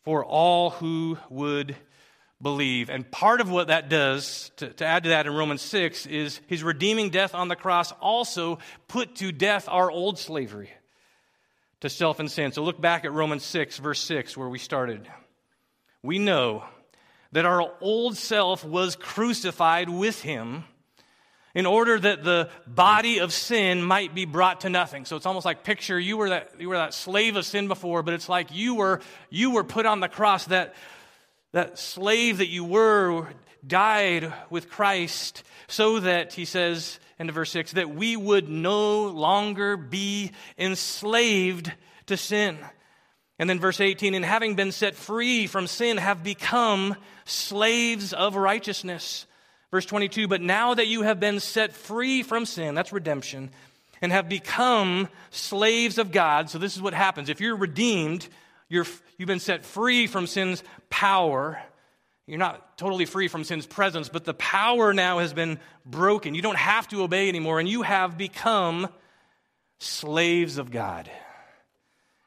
[0.03, 1.75] for all who would
[2.41, 2.89] believe.
[2.89, 6.39] And part of what that does, to, to, add to that in Romans 6, is
[6.47, 10.69] his redeeming death on the cross also put to death our old slavery
[11.81, 12.51] to self and sin.
[12.51, 15.07] So look back at Romans 6, verse 6, where we started.
[16.03, 16.63] We know
[17.31, 20.63] that our old self was crucified with him
[21.53, 25.05] in order that the body of sin might be brought to nothing.
[25.05, 28.03] So it's almost like picture you were that you were that slave of sin before,
[28.03, 30.75] but it's like you were you were put on the cross that
[31.53, 33.27] that slave that you were
[33.65, 39.77] died with Christ so that he says in verse 6 that we would no longer
[39.77, 41.71] be enslaved
[42.05, 42.57] to sin.
[43.39, 46.95] And then verse 18, and having been set free from sin, have become
[47.27, 49.25] slaves of righteousness.
[49.69, 53.49] Verse 22, but now that you have been set free from sin, that's redemption,
[54.01, 56.49] and have become slaves of God.
[56.49, 57.29] So this is what happens.
[57.29, 58.27] If you're redeemed,
[58.69, 58.85] you're,
[59.17, 61.61] you've been set free from sin's power.
[62.27, 66.33] You're not totally free from sin's presence, but the power now has been broken.
[66.33, 68.87] You don't have to obey anymore, and you have become
[69.79, 71.09] slaves of God.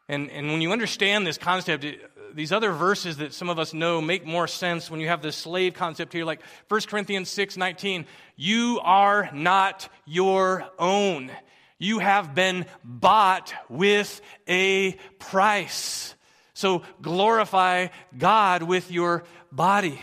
[0.09, 2.01] And, and when you understand this concept, it,
[2.35, 5.37] these other verses that some of us know make more sense when you have this
[5.37, 8.07] slave concept here, like 1 Corinthians 6 19.
[8.37, 11.31] You are not your own.
[11.79, 16.15] You have been bought with a price.
[16.53, 20.01] So glorify God with your body.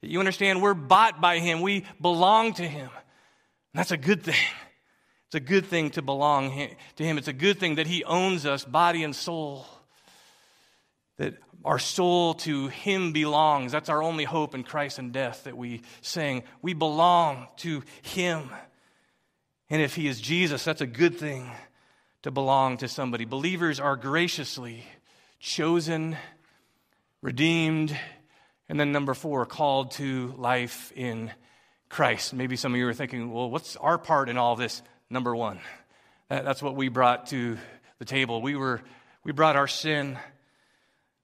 [0.00, 0.62] You understand?
[0.62, 2.90] We're bought by Him, we belong to Him.
[3.74, 4.34] That's a good thing.
[5.26, 6.50] It's a good thing to belong
[6.96, 7.16] to Him.
[7.16, 9.66] It's a good thing that He owns us, body and soul.
[11.22, 13.72] That our soul to Him belongs.
[13.72, 16.42] That's our only hope in Christ and death that we sing.
[16.60, 18.50] We belong to Him.
[19.70, 21.50] And if He is Jesus, that's a good thing
[22.22, 23.24] to belong to somebody.
[23.24, 24.84] Believers are graciously
[25.38, 26.16] chosen,
[27.20, 27.96] redeemed,
[28.68, 31.30] and then number four, called to life in
[31.88, 32.34] Christ.
[32.34, 34.82] Maybe some of you are thinking, well, what's our part in all this?
[35.12, 35.60] number one.
[36.28, 37.58] That's what we brought to
[37.98, 38.40] the table.
[38.40, 38.80] We, were,
[39.22, 40.18] we brought our sin,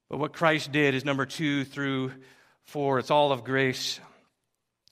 [0.08, 2.12] but what Christ did is number two through
[2.64, 2.98] four.
[2.98, 4.00] It's all of grace.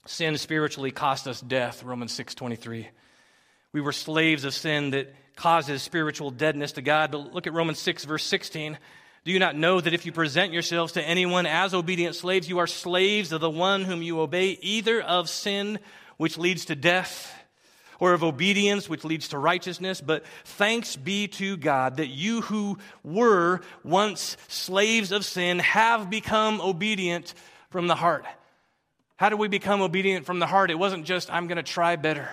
[0.07, 2.87] Sin spiritually cost us death, Romans 6.23.
[3.73, 7.11] We were slaves of sin that causes spiritual deadness to God.
[7.11, 8.79] But look at Romans 6, verse 16.
[9.25, 12.59] Do you not know that if you present yourselves to anyone as obedient slaves, you
[12.59, 15.81] are slaves of the one whom you obey, either of sin,
[16.17, 17.36] which leads to death,
[18.01, 20.01] or of obedience, which leads to righteousness.
[20.01, 26.61] But thanks be to God that you who were once slaves of sin have become
[26.61, 27.35] obedient
[27.71, 28.25] from the heart.
[29.17, 30.71] How do we become obedient from the heart?
[30.71, 32.29] It wasn't just, I'm going to try better.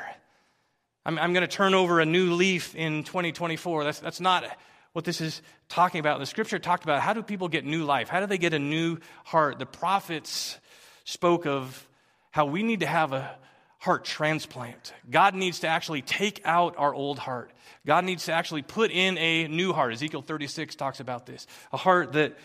[1.06, 3.84] I'm, I'm going to turn over a new leaf in 2024.
[3.84, 4.45] That's, that's not
[4.93, 6.19] what this is talking about.
[6.19, 8.10] The scripture talked about how do people get new life?
[8.10, 9.60] How do they get a new heart?
[9.60, 10.60] The prophets
[11.04, 11.88] spoke of
[12.32, 13.36] how we need to have a,
[13.83, 14.93] heart transplant.
[15.11, 17.51] God needs to actually take out our old heart.
[17.85, 19.91] God needs to actually put in a new heart.
[19.91, 22.37] Ezekiel 36 talks about this a heart that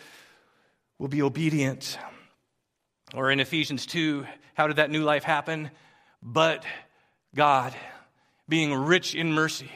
[0.98, 1.96] will be obedient.
[3.14, 5.70] Or in Ephesians 2, how did that new life happen?
[6.20, 6.64] But
[7.36, 7.72] God,
[8.49, 9.70] being rich in mercy,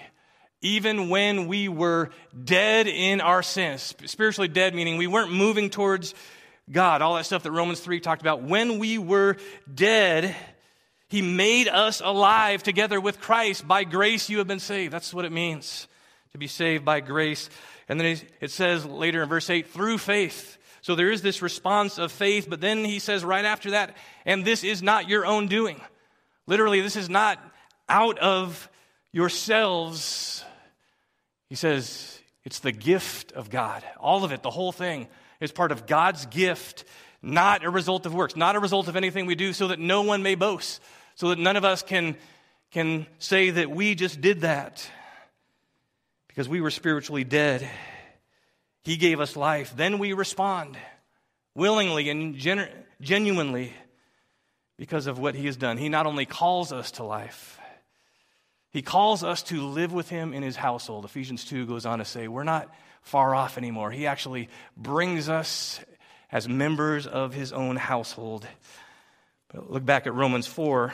[0.63, 2.11] even when we were
[2.45, 6.13] dead in our sins, spiritually dead, meaning we weren't moving towards
[6.69, 9.37] God, all that stuff that Romans 3 talked about, when we were
[9.73, 10.35] dead,
[11.13, 13.69] he made us alive together with Christ.
[13.69, 14.95] By grace you have been saved.
[14.95, 15.87] That's what it means
[16.31, 17.51] to be saved by grace.
[17.87, 20.57] And then it says later in verse 8, through faith.
[20.81, 23.95] So there is this response of faith, but then he says right after that,
[24.25, 25.83] and this is not your own doing.
[26.47, 27.39] Literally, this is not
[27.91, 28.71] out of
[29.13, 30.43] yourselves.
[31.51, 33.85] He says, It's the gift of God.
[34.01, 35.09] All of it, the whole thing,
[35.41, 36.87] is part of God's gift,
[37.21, 40.01] not a result of works, not a result of anything we do, so that no
[40.01, 40.81] one may boast,
[41.23, 42.17] so that none of us can,
[42.73, 44.85] can say that we just did that
[46.27, 47.65] because we were spiritually dead.
[48.83, 49.73] He gave us life.
[49.77, 50.77] Then we respond
[51.55, 52.67] willingly and genu-
[53.01, 53.73] genuinely
[54.77, 55.77] because of what He has done.
[55.77, 57.61] He not only calls us to life,
[58.73, 61.05] He calls us to live with Him in His household.
[61.05, 62.69] Ephesians 2 goes on to say, We're not
[63.03, 63.93] far off anymore.
[63.93, 65.79] He actually brings us
[66.33, 68.45] as members of His own household.
[69.55, 70.93] But look back at Romans 4,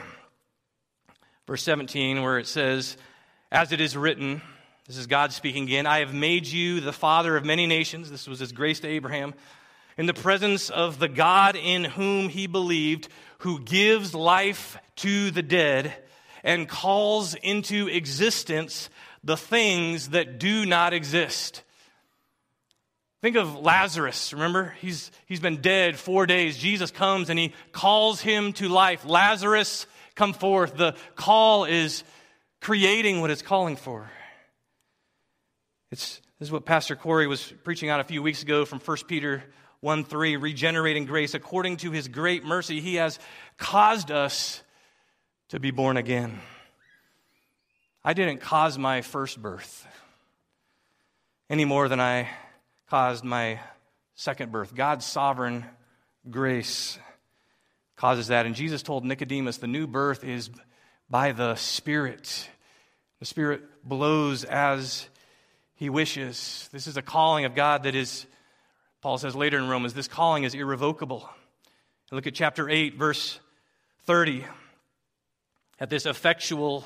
[1.49, 2.99] verse 17, where it says,
[3.51, 4.43] As it is written,
[4.87, 5.87] this is God speaking again.
[5.87, 8.11] I have made you the father of many nations.
[8.11, 9.33] This was his grace to Abraham.
[9.97, 15.41] In the presence of the God in whom he believed, who gives life to the
[15.41, 15.95] dead
[16.45, 18.91] and calls into existence
[19.25, 21.63] the things that do not exist.
[23.23, 24.75] Think of Lazarus, remember?
[24.83, 26.59] He's, he's been dead four days.
[26.59, 29.07] Jesus comes and he calls him to life.
[29.07, 29.87] Lazarus,
[30.19, 30.77] come forth.
[30.77, 32.03] The call is
[32.61, 34.11] creating what it's calling for.
[35.93, 38.97] It's, this is what Pastor Corey was preaching on a few weeks ago from 1
[39.07, 39.45] Peter
[39.81, 41.35] 1 3, regenerating grace.
[41.35, 43.21] According to his great mercy, he has
[43.59, 44.61] caused us
[45.51, 46.41] to be born again.
[48.05, 49.87] I didn't cause my first birth
[51.49, 52.29] any more than I
[52.91, 53.61] caused my
[54.17, 54.75] second birth.
[54.75, 55.65] God's sovereign
[56.29, 56.99] grace
[57.99, 58.47] causes that.
[58.47, 60.51] And Jesus told Nicodemus the new birth is
[61.11, 62.49] by the Spirit.
[63.19, 65.09] The Spirit blows as
[65.75, 66.69] he wishes.
[66.73, 68.25] This is a calling of God that is,
[69.03, 71.29] Paul says later in Romans, this calling is irrevocable.
[72.13, 73.41] look at chapter 8, verse
[74.05, 74.45] 30.
[75.81, 76.85] At this effectual,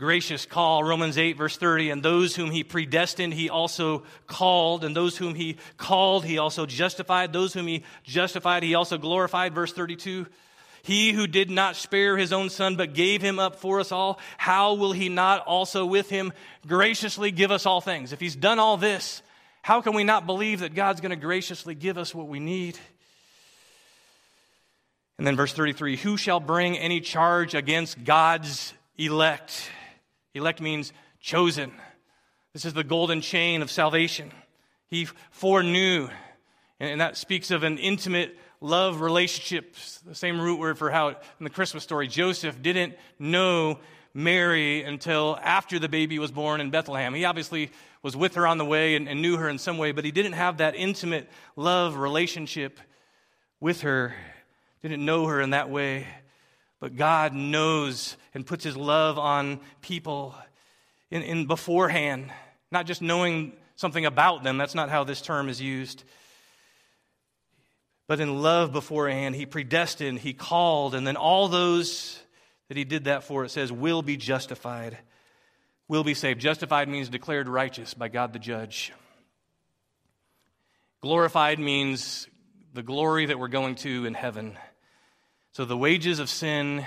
[0.00, 4.96] gracious call, Romans 8, verse 30, and those whom he predestined, he also called, and
[4.96, 9.74] those whom he called, he also justified, those whom he justified, he also glorified, verse
[9.74, 10.26] 32.
[10.82, 14.18] He who did not spare his own son, but gave him up for us all,
[14.38, 16.32] how will he not also with him
[16.66, 18.14] graciously give us all things?
[18.14, 19.20] If he's done all this,
[19.60, 22.78] how can we not believe that God's going to graciously give us what we need?
[25.18, 29.70] And then verse 33 Who shall bring any charge against God's elect?
[30.34, 31.72] Elect means chosen.
[32.52, 34.32] This is the golden chain of salvation.
[34.88, 36.08] He foreknew,
[36.78, 39.74] and that speaks of an intimate love relationship,
[40.06, 43.78] the same root word for how in the Christmas story, Joseph didn't know
[44.12, 47.14] Mary until after the baby was born in Bethlehem.
[47.14, 47.70] He obviously
[48.02, 50.10] was with her on the way and, and knew her in some way, but he
[50.10, 52.80] didn't have that intimate love relationship
[53.60, 54.14] with her,
[54.82, 56.06] didn't know her in that way.
[56.80, 60.34] But God knows and puts his love on people
[61.10, 62.32] in, in beforehand,
[62.72, 64.58] not just knowing something about them.
[64.58, 66.04] That's not how this term is used.
[68.06, 72.20] But in love beforehand, he predestined, he called, and then all those
[72.68, 74.98] that he did that for, it says, will be justified,
[75.86, 76.40] will be saved.
[76.40, 78.92] Justified means declared righteous by God the judge.
[81.02, 82.26] Glorified means
[82.74, 84.56] the glory that we're going to in heaven.
[85.52, 86.86] So the wages of sin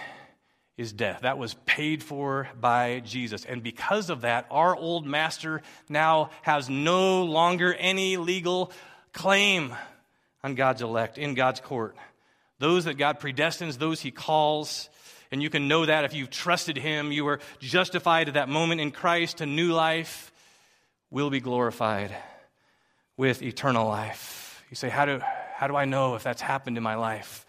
[0.77, 1.21] is death.
[1.21, 3.45] That was paid for by Jesus.
[3.45, 8.71] And because of that, our old master now has no longer any legal
[9.11, 9.75] claim
[10.43, 11.95] on God's elect in God's court.
[12.59, 14.89] Those that God predestines, those he calls.
[15.31, 18.81] And you can know that if you've trusted him, you are justified at that moment
[18.81, 20.31] in Christ to new life,
[21.11, 22.15] will be glorified
[23.17, 24.63] with eternal life.
[24.69, 25.21] You say, how do,
[25.53, 27.42] how do I know if that's happened in my life?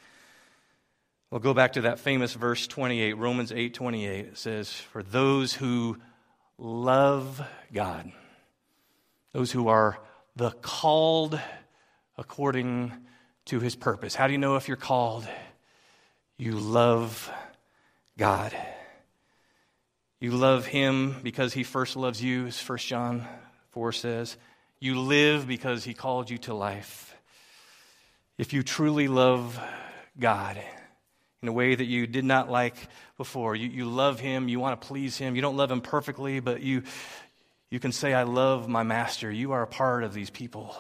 [1.35, 4.27] We'll go back to that famous verse 28, Romans 8 28.
[4.27, 5.99] It says, For those who
[6.59, 8.13] love God,
[9.33, 9.99] those who are
[10.37, 11.41] the called
[12.17, 12.93] according
[13.47, 14.15] to his purpose.
[14.15, 15.27] How do you know if you're called?
[16.37, 17.29] You love
[18.17, 18.57] God.
[20.21, 23.27] You love him because he first loves you, as 1 John
[23.71, 24.37] 4 says.
[24.79, 27.17] You live because he called you to life.
[28.39, 29.59] If you truly love
[30.17, 30.63] God
[31.45, 32.75] in a way that you did not like
[33.19, 36.41] before, you, you love him, you want to please him, you don't love him perfectly,
[36.41, 36.85] but you,
[37.69, 39.31] you can say, I love my master.
[39.31, 40.75] You are a part of these people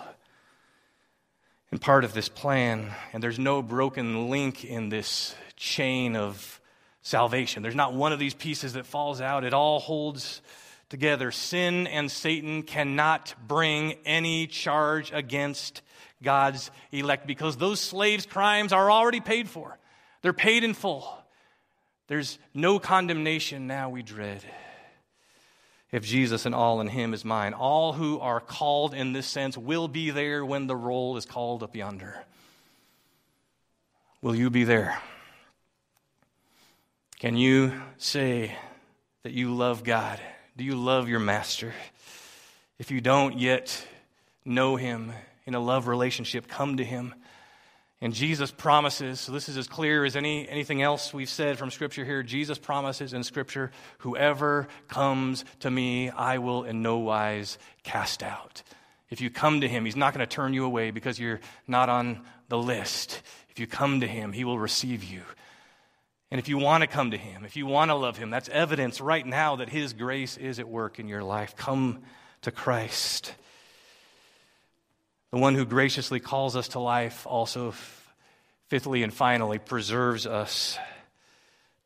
[1.71, 2.91] and part of this plan.
[3.13, 6.63] And there's no broken link in this chain of
[7.03, 7.63] salvation.
[7.63, 9.45] There's not one of these pieces that falls out.
[9.45, 10.41] It all holds
[10.89, 11.31] together.
[11.31, 15.83] Sin and Satan cannot bring any charge against
[16.23, 19.79] God's elect because those slaves' crimes are already paid for.
[20.25, 21.07] They're paid in full.
[22.07, 24.43] There's no condemnation now we dread.
[25.93, 27.53] if Jesus and all in him is mine.
[27.53, 31.63] All who are called in this sense will be there when the roll is called
[31.63, 32.25] up yonder.
[34.23, 34.99] Will you be there?
[37.19, 38.57] Can you say
[39.25, 40.19] that you love God?
[40.57, 41.75] Do you love your master?
[42.79, 43.87] If you don't yet
[44.43, 45.13] know him
[45.45, 47.15] in a love relationship, come to him.
[48.05, 51.71] And Jesus promises, so this is as clear as any, anything else we've said from
[51.71, 52.23] Scripture here.
[52.23, 58.63] Jesus promises in Scripture, whoever comes to me, I will in no wise cast out.
[59.09, 61.89] If you come to him, he's not going to turn you away because you're not
[61.89, 63.23] on the list.
[63.49, 65.23] If you come to him, he will receive you.
[66.31, 68.51] And if you want to come to him, if you want to love him, that's
[68.51, 71.57] evidence right now that his grace is at work in your life.
[71.57, 72.03] Come
[72.43, 73.35] to Christ.
[75.35, 77.75] The one who graciously calls us to life also,
[78.69, 80.79] fifthly and finally, preserves us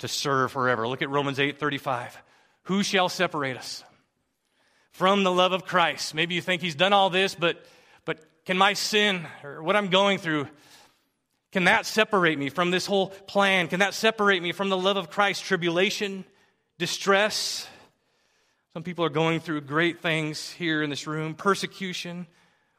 [0.01, 0.87] to serve forever.
[0.87, 2.21] Look at Romans 8 35.
[2.65, 3.85] Who shall separate us
[4.91, 6.15] from the love of Christ?
[6.15, 7.65] Maybe you think he's done all this, but,
[8.05, 10.47] but can my sin or what I'm going through,
[11.51, 13.69] can that separate me from this whole plan?
[13.69, 15.43] Can that separate me from the love of Christ?
[15.43, 16.27] Tribulation,
[16.77, 17.67] distress.
[18.75, 22.27] Some people are going through great things here in this room persecution,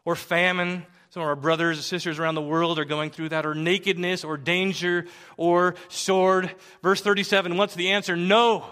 [0.09, 0.83] or famine.
[1.11, 4.23] Some of our brothers and sisters around the world are going through that, or nakedness,
[4.23, 5.05] or danger,
[5.37, 6.49] or sword.
[6.81, 8.15] Verse 37, what's the answer?
[8.15, 8.65] No.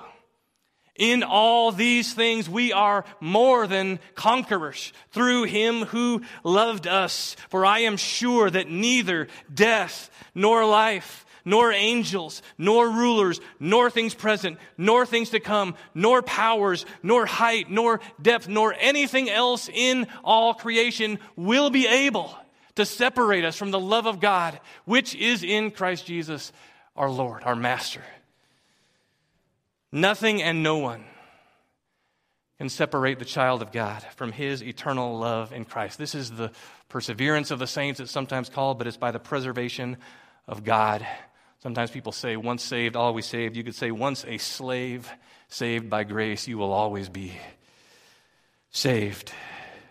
[0.95, 7.35] In all these things, we are more than conquerors through him who loved us.
[7.49, 14.13] For I am sure that neither death nor life, nor angels, nor rulers, nor things
[14.13, 20.05] present, nor things to come, nor powers, nor height, nor depth, nor anything else in
[20.25, 22.35] all creation will be able
[22.75, 26.51] to separate us from the love of God, which is in Christ Jesus,
[26.97, 28.03] our Lord, our Master.
[29.89, 31.05] Nothing and no one
[32.57, 35.97] can separate the child of God from his eternal love in Christ.
[35.97, 36.51] This is the
[36.89, 39.95] perseverance of the saints, it's sometimes called, but it's by the preservation
[40.45, 41.07] of God
[41.59, 43.55] Sometimes people say, once saved, always saved.
[43.55, 45.11] You could say, once a slave,
[45.49, 47.33] saved by grace, you will always be
[48.69, 49.31] saved.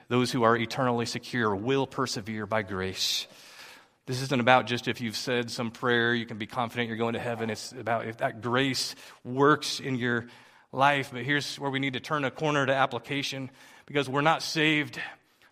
[0.08, 3.26] Those who are eternally secure will persevere by grace.
[4.06, 7.14] This isn't about just if you've said some prayer, you can be confident you're going
[7.14, 7.50] to heaven.
[7.50, 8.94] It's about if that grace
[9.24, 10.26] works in your
[10.70, 11.10] life.
[11.12, 13.50] But here's where we need to turn a corner to application
[13.86, 15.00] because we're not saved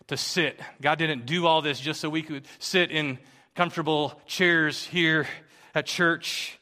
[0.07, 0.61] to sit.
[0.81, 3.19] God didn't do all this just so we could sit in
[3.55, 5.27] comfortable chairs here
[5.75, 6.57] at church.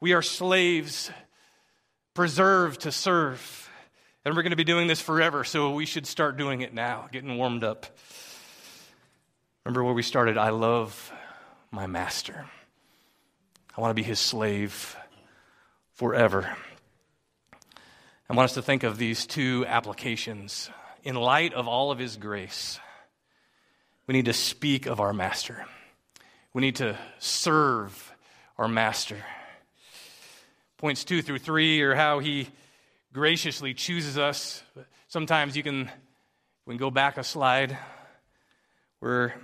[0.00, 1.10] We are slaves,
[2.14, 3.70] preserved to serve.
[4.24, 7.08] And we're going to be doing this forever, so we should start doing it now,
[7.12, 7.86] getting warmed up.
[9.64, 10.36] Remember where we started?
[10.36, 11.12] I love
[11.70, 12.44] my master.
[13.76, 14.96] I want to be his slave
[15.94, 16.56] forever.
[18.28, 20.70] I want us to think of these two applications.
[21.04, 22.80] In light of all of his grace,
[24.08, 25.64] we need to speak of our master.
[26.52, 28.12] We need to serve
[28.58, 29.18] our master.
[30.78, 32.48] Points two through three are how he
[33.12, 34.62] graciously chooses us.
[35.08, 35.90] Sometimes you can,
[36.64, 37.76] we can go back a slide
[39.00, 39.34] where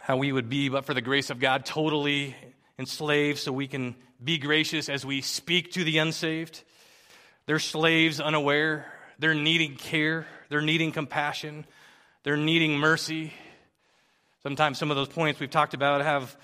[0.00, 2.34] how we would be, but for the grace of God, totally
[2.78, 6.62] enslaved, so we can be gracious as we speak to the unsaved.
[7.46, 8.86] They're slaves unaware.
[9.18, 10.26] They're needing care.
[10.48, 11.66] They're needing compassion.
[12.22, 13.32] They're needing mercy.
[14.42, 16.34] Sometimes some of those points we've talked about have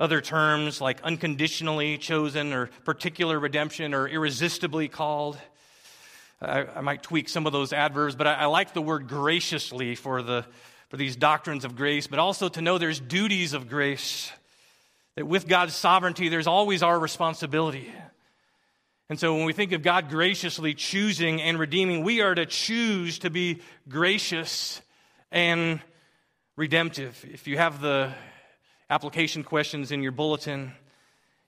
[0.00, 5.38] other terms like unconditionally chosen or particular redemption or irresistibly called.
[6.40, 9.96] I, I might tweak some of those adverbs, but I, I like the word graciously
[9.96, 10.44] for, the,
[10.88, 14.30] for these doctrines of grace, but also to know there's duties of grace.
[15.16, 17.92] That with God's sovereignty, there's always our responsibility.
[19.10, 23.18] And so when we think of God graciously choosing and redeeming, we are to choose
[23.20, 24.80] to be gracious
[25.32, 25.80] and
[26.56, 27.24] redemptive.
[27.32, 28.12] If you have the
[28.90, 30.72] application questions in your bulletin.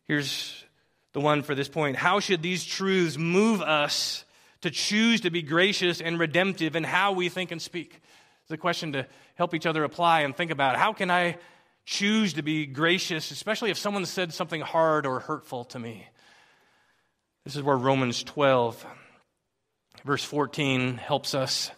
[0.04, 0.64] Here's
[1.12, 4.24] the one for this point How should these truths move us
[4.62, 8.00] to choose to be gracious and redemptive in how we think and speak?
[8.42, 10.76] It's a question to help each other apply and think about.
[10.76, 11.38] How can I
[11.86, 16.06] choose to be gracious, especially if someone said something hard or hurtful to me?
[17.44, 18.84] This is where Romans 12,
[20.04, 21.70] verse 14, helps us.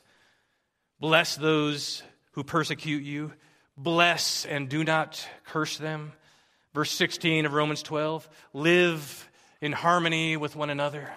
[0.98, 2.02] Bless those
[2.32, 3.32] who persecute you
[3.76, 6.12] bless and do not curse them.
[6.74, 9.28] Verse 16 of Romans 12 live
[9.60, 11.12] in harmony with one another,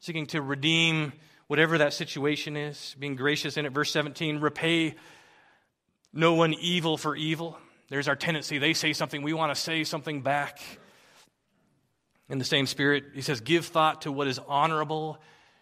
[0.00, 1.12] seeking to redeem
[1.46, 3.72] whatever that situation is, being gracious in it.
[3.72, 4.94] Verse 17 repay
[6.12, 7.58] no one evil for evil.
[7.88, 8.58] There's our tendency.
[8.58, 10.60] They say something, we want to say something back.
[12.28, 15.18] In the same spirit, he says, give thought to what is honorable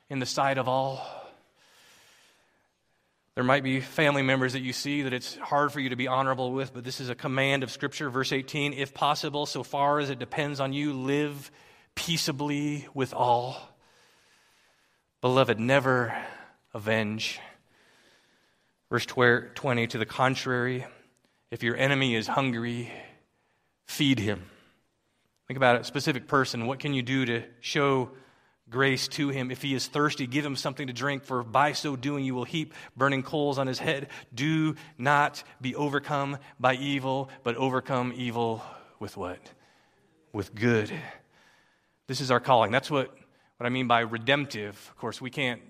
[0.09, 1.26] in the sight of all.
[3.37, 6.09] There might be family members that you see that it's hard for you to be
[6.09, 8.09] honorable with, but this is a command of Scripture.
[8.09, 11.51] Verse 18 If possible, so far as it depends on you, live
[11.95, 13.59] peaceably with all.
[15.20, 16.16] Beloved, never
[16.72, 17.39] avenge.
[18.89, 20.87] Verse 20 To the contrary,
[21.51, 22.91] if your enemy is hungry,
[23.84, 24.45] feed him.
[25.47, 26.66] Think about a specific person.
[26.66, 28.12] What can you do to show
[28.69, 29.51] grace to him.
[29.51, 32.45] If he is thirsty, give him something to drink, for by so doing you will
[32.45, 34.09] heap burning coals on his head.
[34.35, 38.62] Do not be overcome by evil, but overcome evil
[38.99, 39.39] with what?
[40.33, 40.91] With good.
[42.07, 42.73] This is our calling.
[42.73, 43.14] That's what,
[43.57, 44.75] what I mean by redemptive.
[44.91, 45.61] Of course, we can't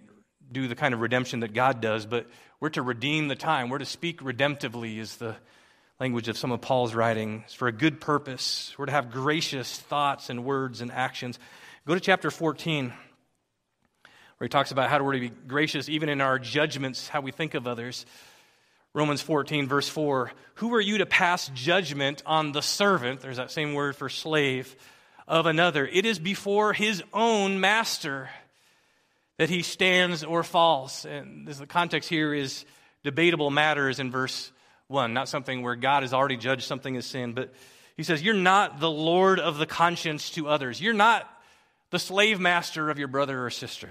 [0.51, 2.27] do the kind of redemption that God does, but
[2.61, 3.69] we're to redeem the time.
[3.69, 5.37] We're to speak redemptively, is the
[5.99, 8.75] language of some of Paul's writings, for a good purpose.
[8.79, 11.39] We're to have gracious thoughts and words and actions.
[11.87, 12.97] Go to chapter 14, where
[14.45, 17.55] he talks about how we're to be gracious even in our judgments, how we think
[17.55, 18.07] of others.
[18.93, 23.21] Romans 14, verse 4 Who are you to pass judgment on the servant?
[23.21, 24.75] There's that same word for slave
[25.29, 25.87] of another.
[25.87, 28.31] It is before his own master
[29.39, 31.05] that he stands or falls.
[31.05, 32.65] And this, the context here is
[33.05, 34.51] debatable matters in verse
[34.89, 37.55] 1, not something where God has already judged something as sin, but
[37.97, 40.81] he says, You're not the Lord of the conscience to others.
[40.81, 41.31] You're not
[41.91, 43.91] the slave master of your brother or sister.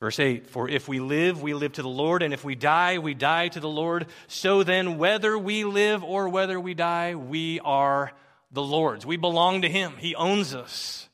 [0.00, 2.98] Verse 8 For if we live, we live to the Lord, and if we die,
[2.98, 4.06] we die to the Lord.
[4.26, 8.12] So then, whether we live or whether we die, we are
[8.50, 9.06] the Lord's.
[9.06, 11.08] We belong to Him, He owns us.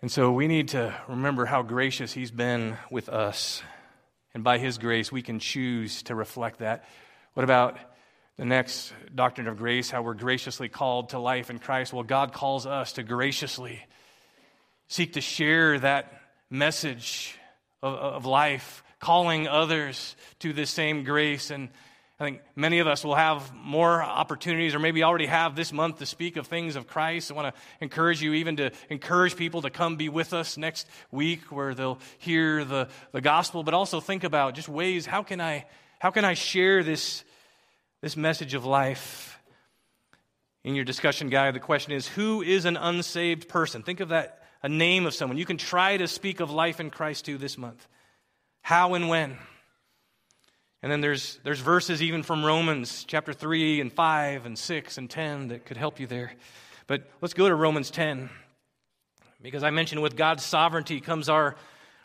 [0.00, 3.64] And so we need to remember how gracious He's been with us.
[4.32, 6.84] And by His grace, we can choose to reflect that.
[7.34, 7.78] What about
[8.38, 11.92] the next doctrine of grace, how we're graciously called to life in Christ.
[11.92, 13.84] Well, God calls us to graciously
[14.86, 17.36] seek to share that message
[17.82, 21.50] of, of life, calling others to this same grace.
[21.50, 21.68] And
[22.20, 25.98] I think many of us will have more opportunities, or maybe already have this month,
[25.98, 27.32] to speak of things of Christ.
[27.32, 30.86] I want to encourage you even to encourage people to come be with us next
[31.10, 35.40] week where they'll hear the, the gospel, but also think about just ways how can
[35.40, 35.66] I,
[35.98, 37.24] how can I share this
[38.00, 39.40] this message of life.
[40.64, 43.82] In your discussion guide, the question is Who is an unsaved person?
[43.82, 45.38] Think of that, a name of someone.
[45.38, 47.86] You can try to speak of life in Christ to this month.
[48.62, 49.36] How and when?
[50.82, 55.10] And then there's, there's verses even from Romans chapter 3 and 5 and 6 and
[55.10, 56.32] 10 that could help you there.
[56.86, 58.30] But let's go to Romans 10.
[59.42, 61.56] Because I mentioned with God's sovereignty comes our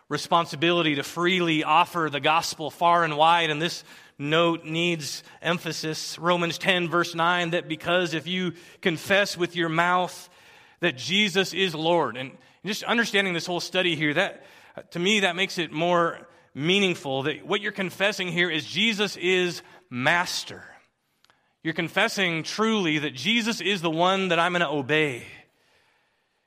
[0.09, 3.49] responsibility to freely offer the gospel far and wide.
[3.49, 3.83] And this
[4.23, 6.17] note needs emphasis.
[6.17, 10.29] Romans 10, verse 9, that because if you confess with your mouth
[10.79, 12.31] that Jesus is Lord, and
[12.65, 14.45] just understanding this whole study here, that
[14.91, 19.61] to me, that makes it more meaningful that what you're confessing here is Jesus is
[19.89, 20.63] master.
[21.63, 25.25] You're confessing truly that Jesus is the one that I'm going to obey.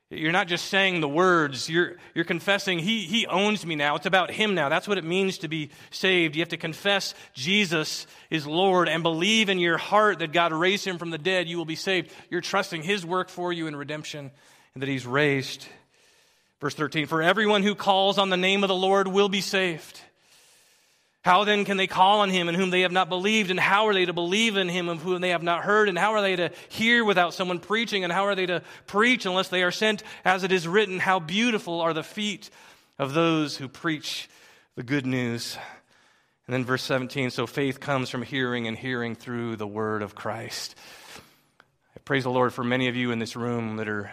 [0.09, 3.97] You're not just saying the words, you're, you're confessing, he, he owns me now.
[3.97, 4.69] It's about Him now.
[4.69, 6.37] That's what it means to be saved.
[6.37, 10.85] You have to confess Jesus is Lord and believe in your heart that God raised
[10.85, 11.49] Him from the dead.
[11.49, 12.13] You will be saved.
[12.31, 14.31] You're trusting His work for you in redemption
[14.75, 15.67] and that He's raised.
[16.61, 20.01] Verse 13 For everyone who calls on the name of the Lord will be saved.
[21.27, 23.51] How then can they call on him in whom they have not believed?
[23.51, 25.89] And how are they to believe in him of whom they have not heard?
[25.89, 28.05] And how are they to hear without someone preaching?
[28.05, 30.05] And how are they to preach unless they are sent?
[30.25, 32.49] As it is written, how beautiful are the feet
[32.97, 34.29] of those who preach
[34.77, 35.59] the good news.
[36.47, 40.15] And then verse 17 so faith comes from hearing, and hearing through the word of
[40.15, 40.77] Christ.
[41.97, 44.13] I praise the Lord for many of you in this room that are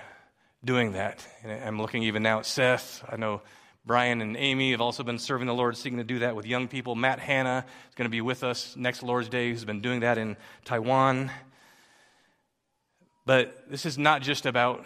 [0.66, 1.24] doing that.
[1.44, 3.06] And I'm looking even now at Seth.
[3.08, 3.44] I know
[3.86, 6.70] Brian and Amy have also been serving the Lord, seeking to do that with young
[6.70, 6.96] people.
[6.96, 10.18] Matt Hanna is going to be with us next Lord's Day, who's been doing that
[10.18, 11.30] in Taiwan.
[13.26, 14.86] But this is not just about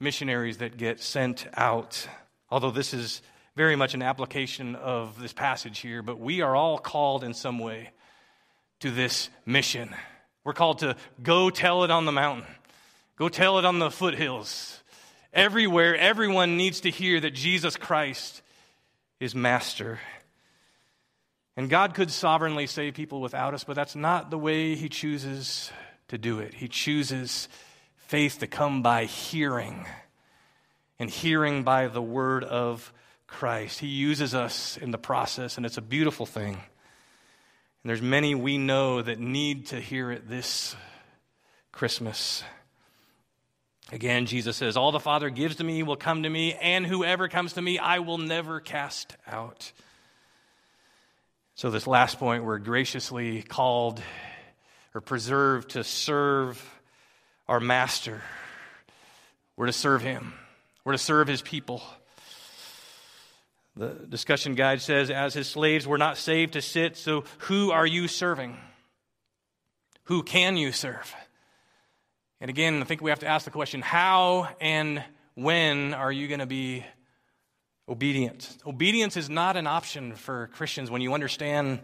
[0.00, 2.06] missionaries that get sent out,
[2.50, 3.22] although this is
[3.54, 6.02] very much an application of this passage here.
[6.02, 7.90] But we are all called in some way
[8.80, 9.94] to this mission.
[10.44, 12.46] We're called to go tell it on the mountain,
[13.16, 14.82] go tell it on the foothills,
[15.36, 18.40] Everywhere, everyone needs to hear that Jesus Christ
[19.20, 20.00] is master.
[21.58, 25.70] And God could sovereignly save people without us, but that's not the way He chooses
[26.08, 26.54] to do it.
[26.54, 27.50] He chooses
[27.96, 29.84] faith to come by hearing,
[30.98, 32.90] and hearing by the word of
[33.26, 33.80] Christ.
[33.80, 36.54] He uses us in the process, and it's a beautiful thing.
[36.54, 40.74] And there's many we know that need to hear it this
[41.72, 42.42] Christmas.
[43.92, 47.28] Again, Jesus says, All the Father gives to me will come to me, and whoever
[47.28, 49.70] comes to me, I will never cast out.
[51.54, 54.02] So, this last point, we're graciously called
[54.92, 56.62] or preserved to serve
[57.48, 58.22] our master.
[59.56, 60.34] We're to serve him,
[60.84, 61.82] we're to serve his people.
[63.76, 67.86] The discussion guide says, as his slaves, we're not saved to sit, so who are
[67.86, 68.56] you serving?
[70.04, 71.14] Who can you serve?
[72.40, 75.02] And again, I think we have to ask the question how and
[75.34, 76.84] when are you going to be
[77.88, 78.58] obedient?
[78.66, 81.80] Obedience is not an option for Christians when you understand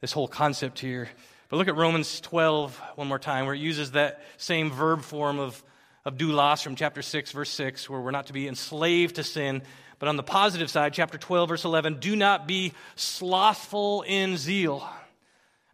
[0.00, 1.08] this whole concept here.
[1.48, 5.38] But look at Romans 12 one more time, where it uses that same verb form
[5.38, 5.62] of,
[6.04, 9.62] of doulos from chapter 6, verse 6, where we're not to be enslaved to sin.
[10.00, 14.88] But on the positive side, chapter 12, verse 11, do not be slothful in zeal,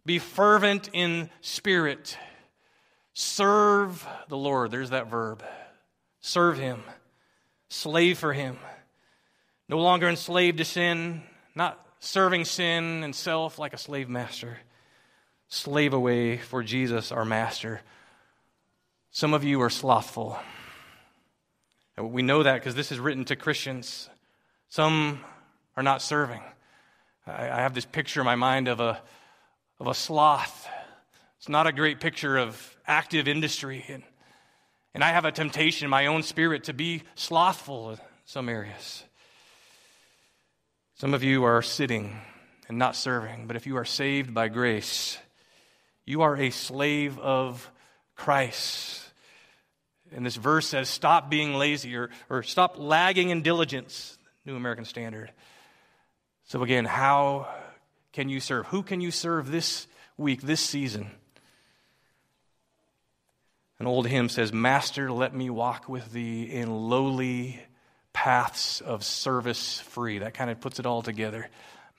[0.05, 2.17] be fervent in spirit.
[3.15, 4.71] Serve the Lord.
[4.71, 5.41] There's that verb.
[6.19, 6.83] Serve Him.
[7.69, 8.57] Slave for Him.
[9.69, 11.23] No longer enslaved to sin,
[11.55, 14.57] not serving sin and self like a slave master.
[15.47, 17.81] Slave away for Jesus, our master.
[19.11, 20.37] Some of you are slothful.
[21.97, 24.09] We know that because this is written to Christians.
[24.67, 25.21] Some
[25.77, 26.41] are not serving.
[27.25, 29.01] I have this picture in my mind of a,
[29.79, 30.67] of a sloth.
[31.45, 33.85] It's not a great picture of active industry.
[33.87, 34.01] And,
[34.95, 39.03] and I have a temptation in my own spirit to be slothful in some areas.
[40.95, 42.19] Some of you are sitting
[42.67, 45.19] and not serving, but if you are saved by grace,
[46.03, 47.69] you are a slave of
[48.15, 49.03] Christ.
[50.15, 54.85] And this verse says, stop being lazy or, or stop lagging in diligence, New American
[54.85, 55.31] Standard.
[56.45, 57.47] So, again, how
[58.13, 58.65] can you serve?
[58.65, 59.85] Who can you serve this
[60.17, 61.11] week, this season?
[63.79, 67.59] An old hymn says, Master, let me walk with thee in lowly
[68.13, 70.19] paths of service free.
[70.19, 71.49] That kind of puts it all together.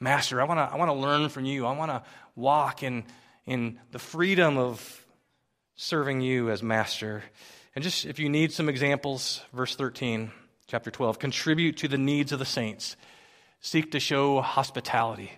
[0.00, 1.66] Master, I want to I wanna learn from you.
[1.66, 2.02] I want to
[2.34, 3.04] walk in,
[3.44, 5.06] in the freedom of
[5.74, 7.22] serving you as master.
[7.74, 10.30] And just if you need some examples, verse 13,
[10.66, 12.96] chapter 12, contribute to the needs of the saints,
[13.60, 15.32] seek to show hospitality.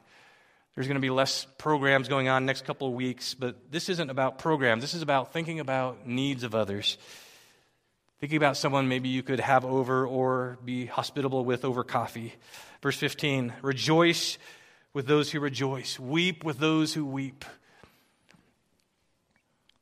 [0.79, 4.11] There's going to be less programs going on next couple of weeks, but this isn't
[4.11, 4.81] about programs.
[4.81, 6.99] This is about thinking about needs of others.
[8.21, 12.33] Thinking about someone maybe you could have over or be hospitable with over coffee.
[12.81, 14.39] Verse 15 Rejoice
[14.95, 17.45] with those who rejoice, weep with those who weep.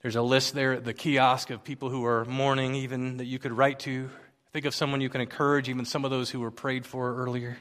[0.01, 3.39] There's a list there at the kiosk of people who are mourning, even that you
[3.39, 4.09] could write to.
[4.55, 7.59] Think of someone you can encourage, even some of those who were prayed for earlier.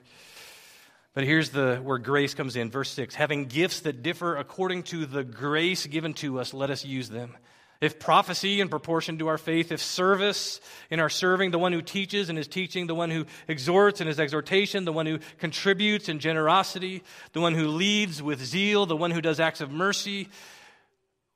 [1.15, 3.15] But here's the where grace comes in, verse 6.
[3.15, 7.35] Having gifts that differ according to the grace given to us, let us use them.
[7.81, 10.59] If prophecy in proportion to our faith, if service
[10.89, 14.07] in our serving, the one who teaches and his teaching, the one who exhorts in
[14.07, 17.01] his exhortation, the one who contributes in generosity,
[17.31, 20.29] the one who leads with zeal, the one who does acts of mercy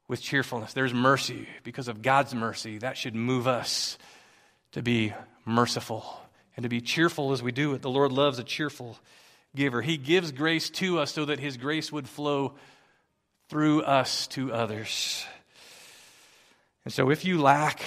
[0.10, 0.74] with cheerfulness.
[0.74, 2.80] There's mercy because of God's mercy.
[2.80, 3.98] That should move us
[4.74, 5.14] to be
[5.46, 6.20] merciful
[6.58, 7.82] and to be cheerful as we do it.
[7.82, 8.98] The Lord loves a cheerful
[9.56, 9.82] giver.
[9.82, 12.54] He gives grace to us so that His grace would flow
[13.50, 15.26] through us to others.
[16.86, 17.82] And so, if you lack,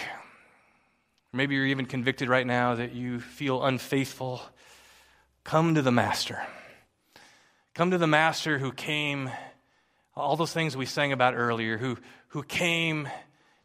[1.33, 4.43] maybe you're even convicted right now that you feel unfaithful,
[5.45, 6.41] come to the Master.
[7.75, 9.31] Come to the Master who came,
[10.15, 11.97] all those things we sang about earlier, who,
[12.29, 13.09] who came,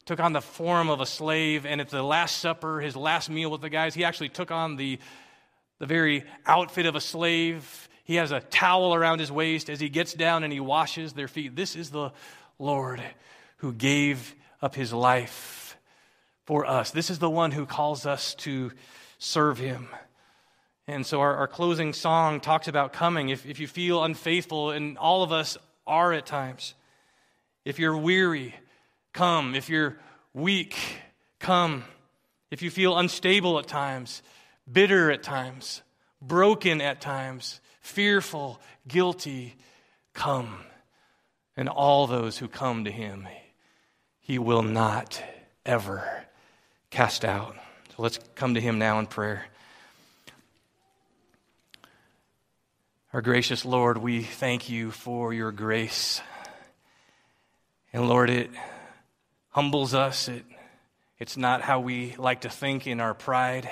[0.05, 3.51] took on the form of a slave, and at the Last Supper, his last meal
[3.51, 4.99] with the guys, he actually took on the,
[5.79, 9.89] the very outfit of a slave he has a towel around his waist as he
[9.89, 11.57] gets down and he washes their feet.
[11.57, 12.11] This is the
[12.57, 13.01] Lord
[13.57, 15.77] who gave up his life
[16.45, 16.91] for us.
[16.91, 18.71] This is the one who calls us to
[19.19, 19.89] serve him.
[20.87, 23.27] And so our, our closing song talks about coming.
[23.27, 26.75] If, if you feel unfaithful, and all of us are at times,
[27.65, 28.55] if you're weary,
[29.11, 29.53] come.
[29.53, 29.97] If you're
[30.33, 30.77] weak,
[31.39, 31.83] come.
[32.51, 34.21] If you feel unstable at times,
[34.71, 35.81] bitter at times,
[36.21, 39.55] broken at times, fearful, guilty,
[40.13, 40.59] come.
[41.55, 43.27] And all those who come to him,
[44.19, 45.21] he will not
[45.65, 46.25] ever
[46.89, 47.55] cast out.
[47.95, 49.45] So let's come to him now in prayer.
[53.13, 56.21] Our gracious Lord, we thank you for your grace.
[57.91, 58.51] And Lord, it
[59.49, 60.27] humbles us.
[60.27, 60.45] It,
[61.17, 63.67] it's not how we like to think in our pride.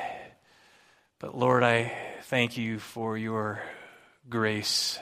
[1.25, 1.91] But Lord, I
[2.25, 3.59] thank you for your
[4.29, 4.99] grace.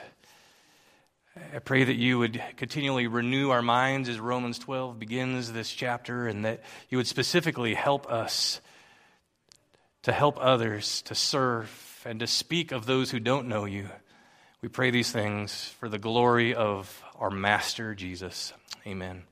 [1.54, 6.26] I pray that you would continually renew our minds as Romans 12 begins this chapter,
[6.26, 8.62] and that you would specifically help us
[10.04, 13.90] to help others to serve and to speak of those who don't know you.
[14.62, 18.54] We pray these things for the glory of our Master Jesus.
[18.86, 19.24] Amen.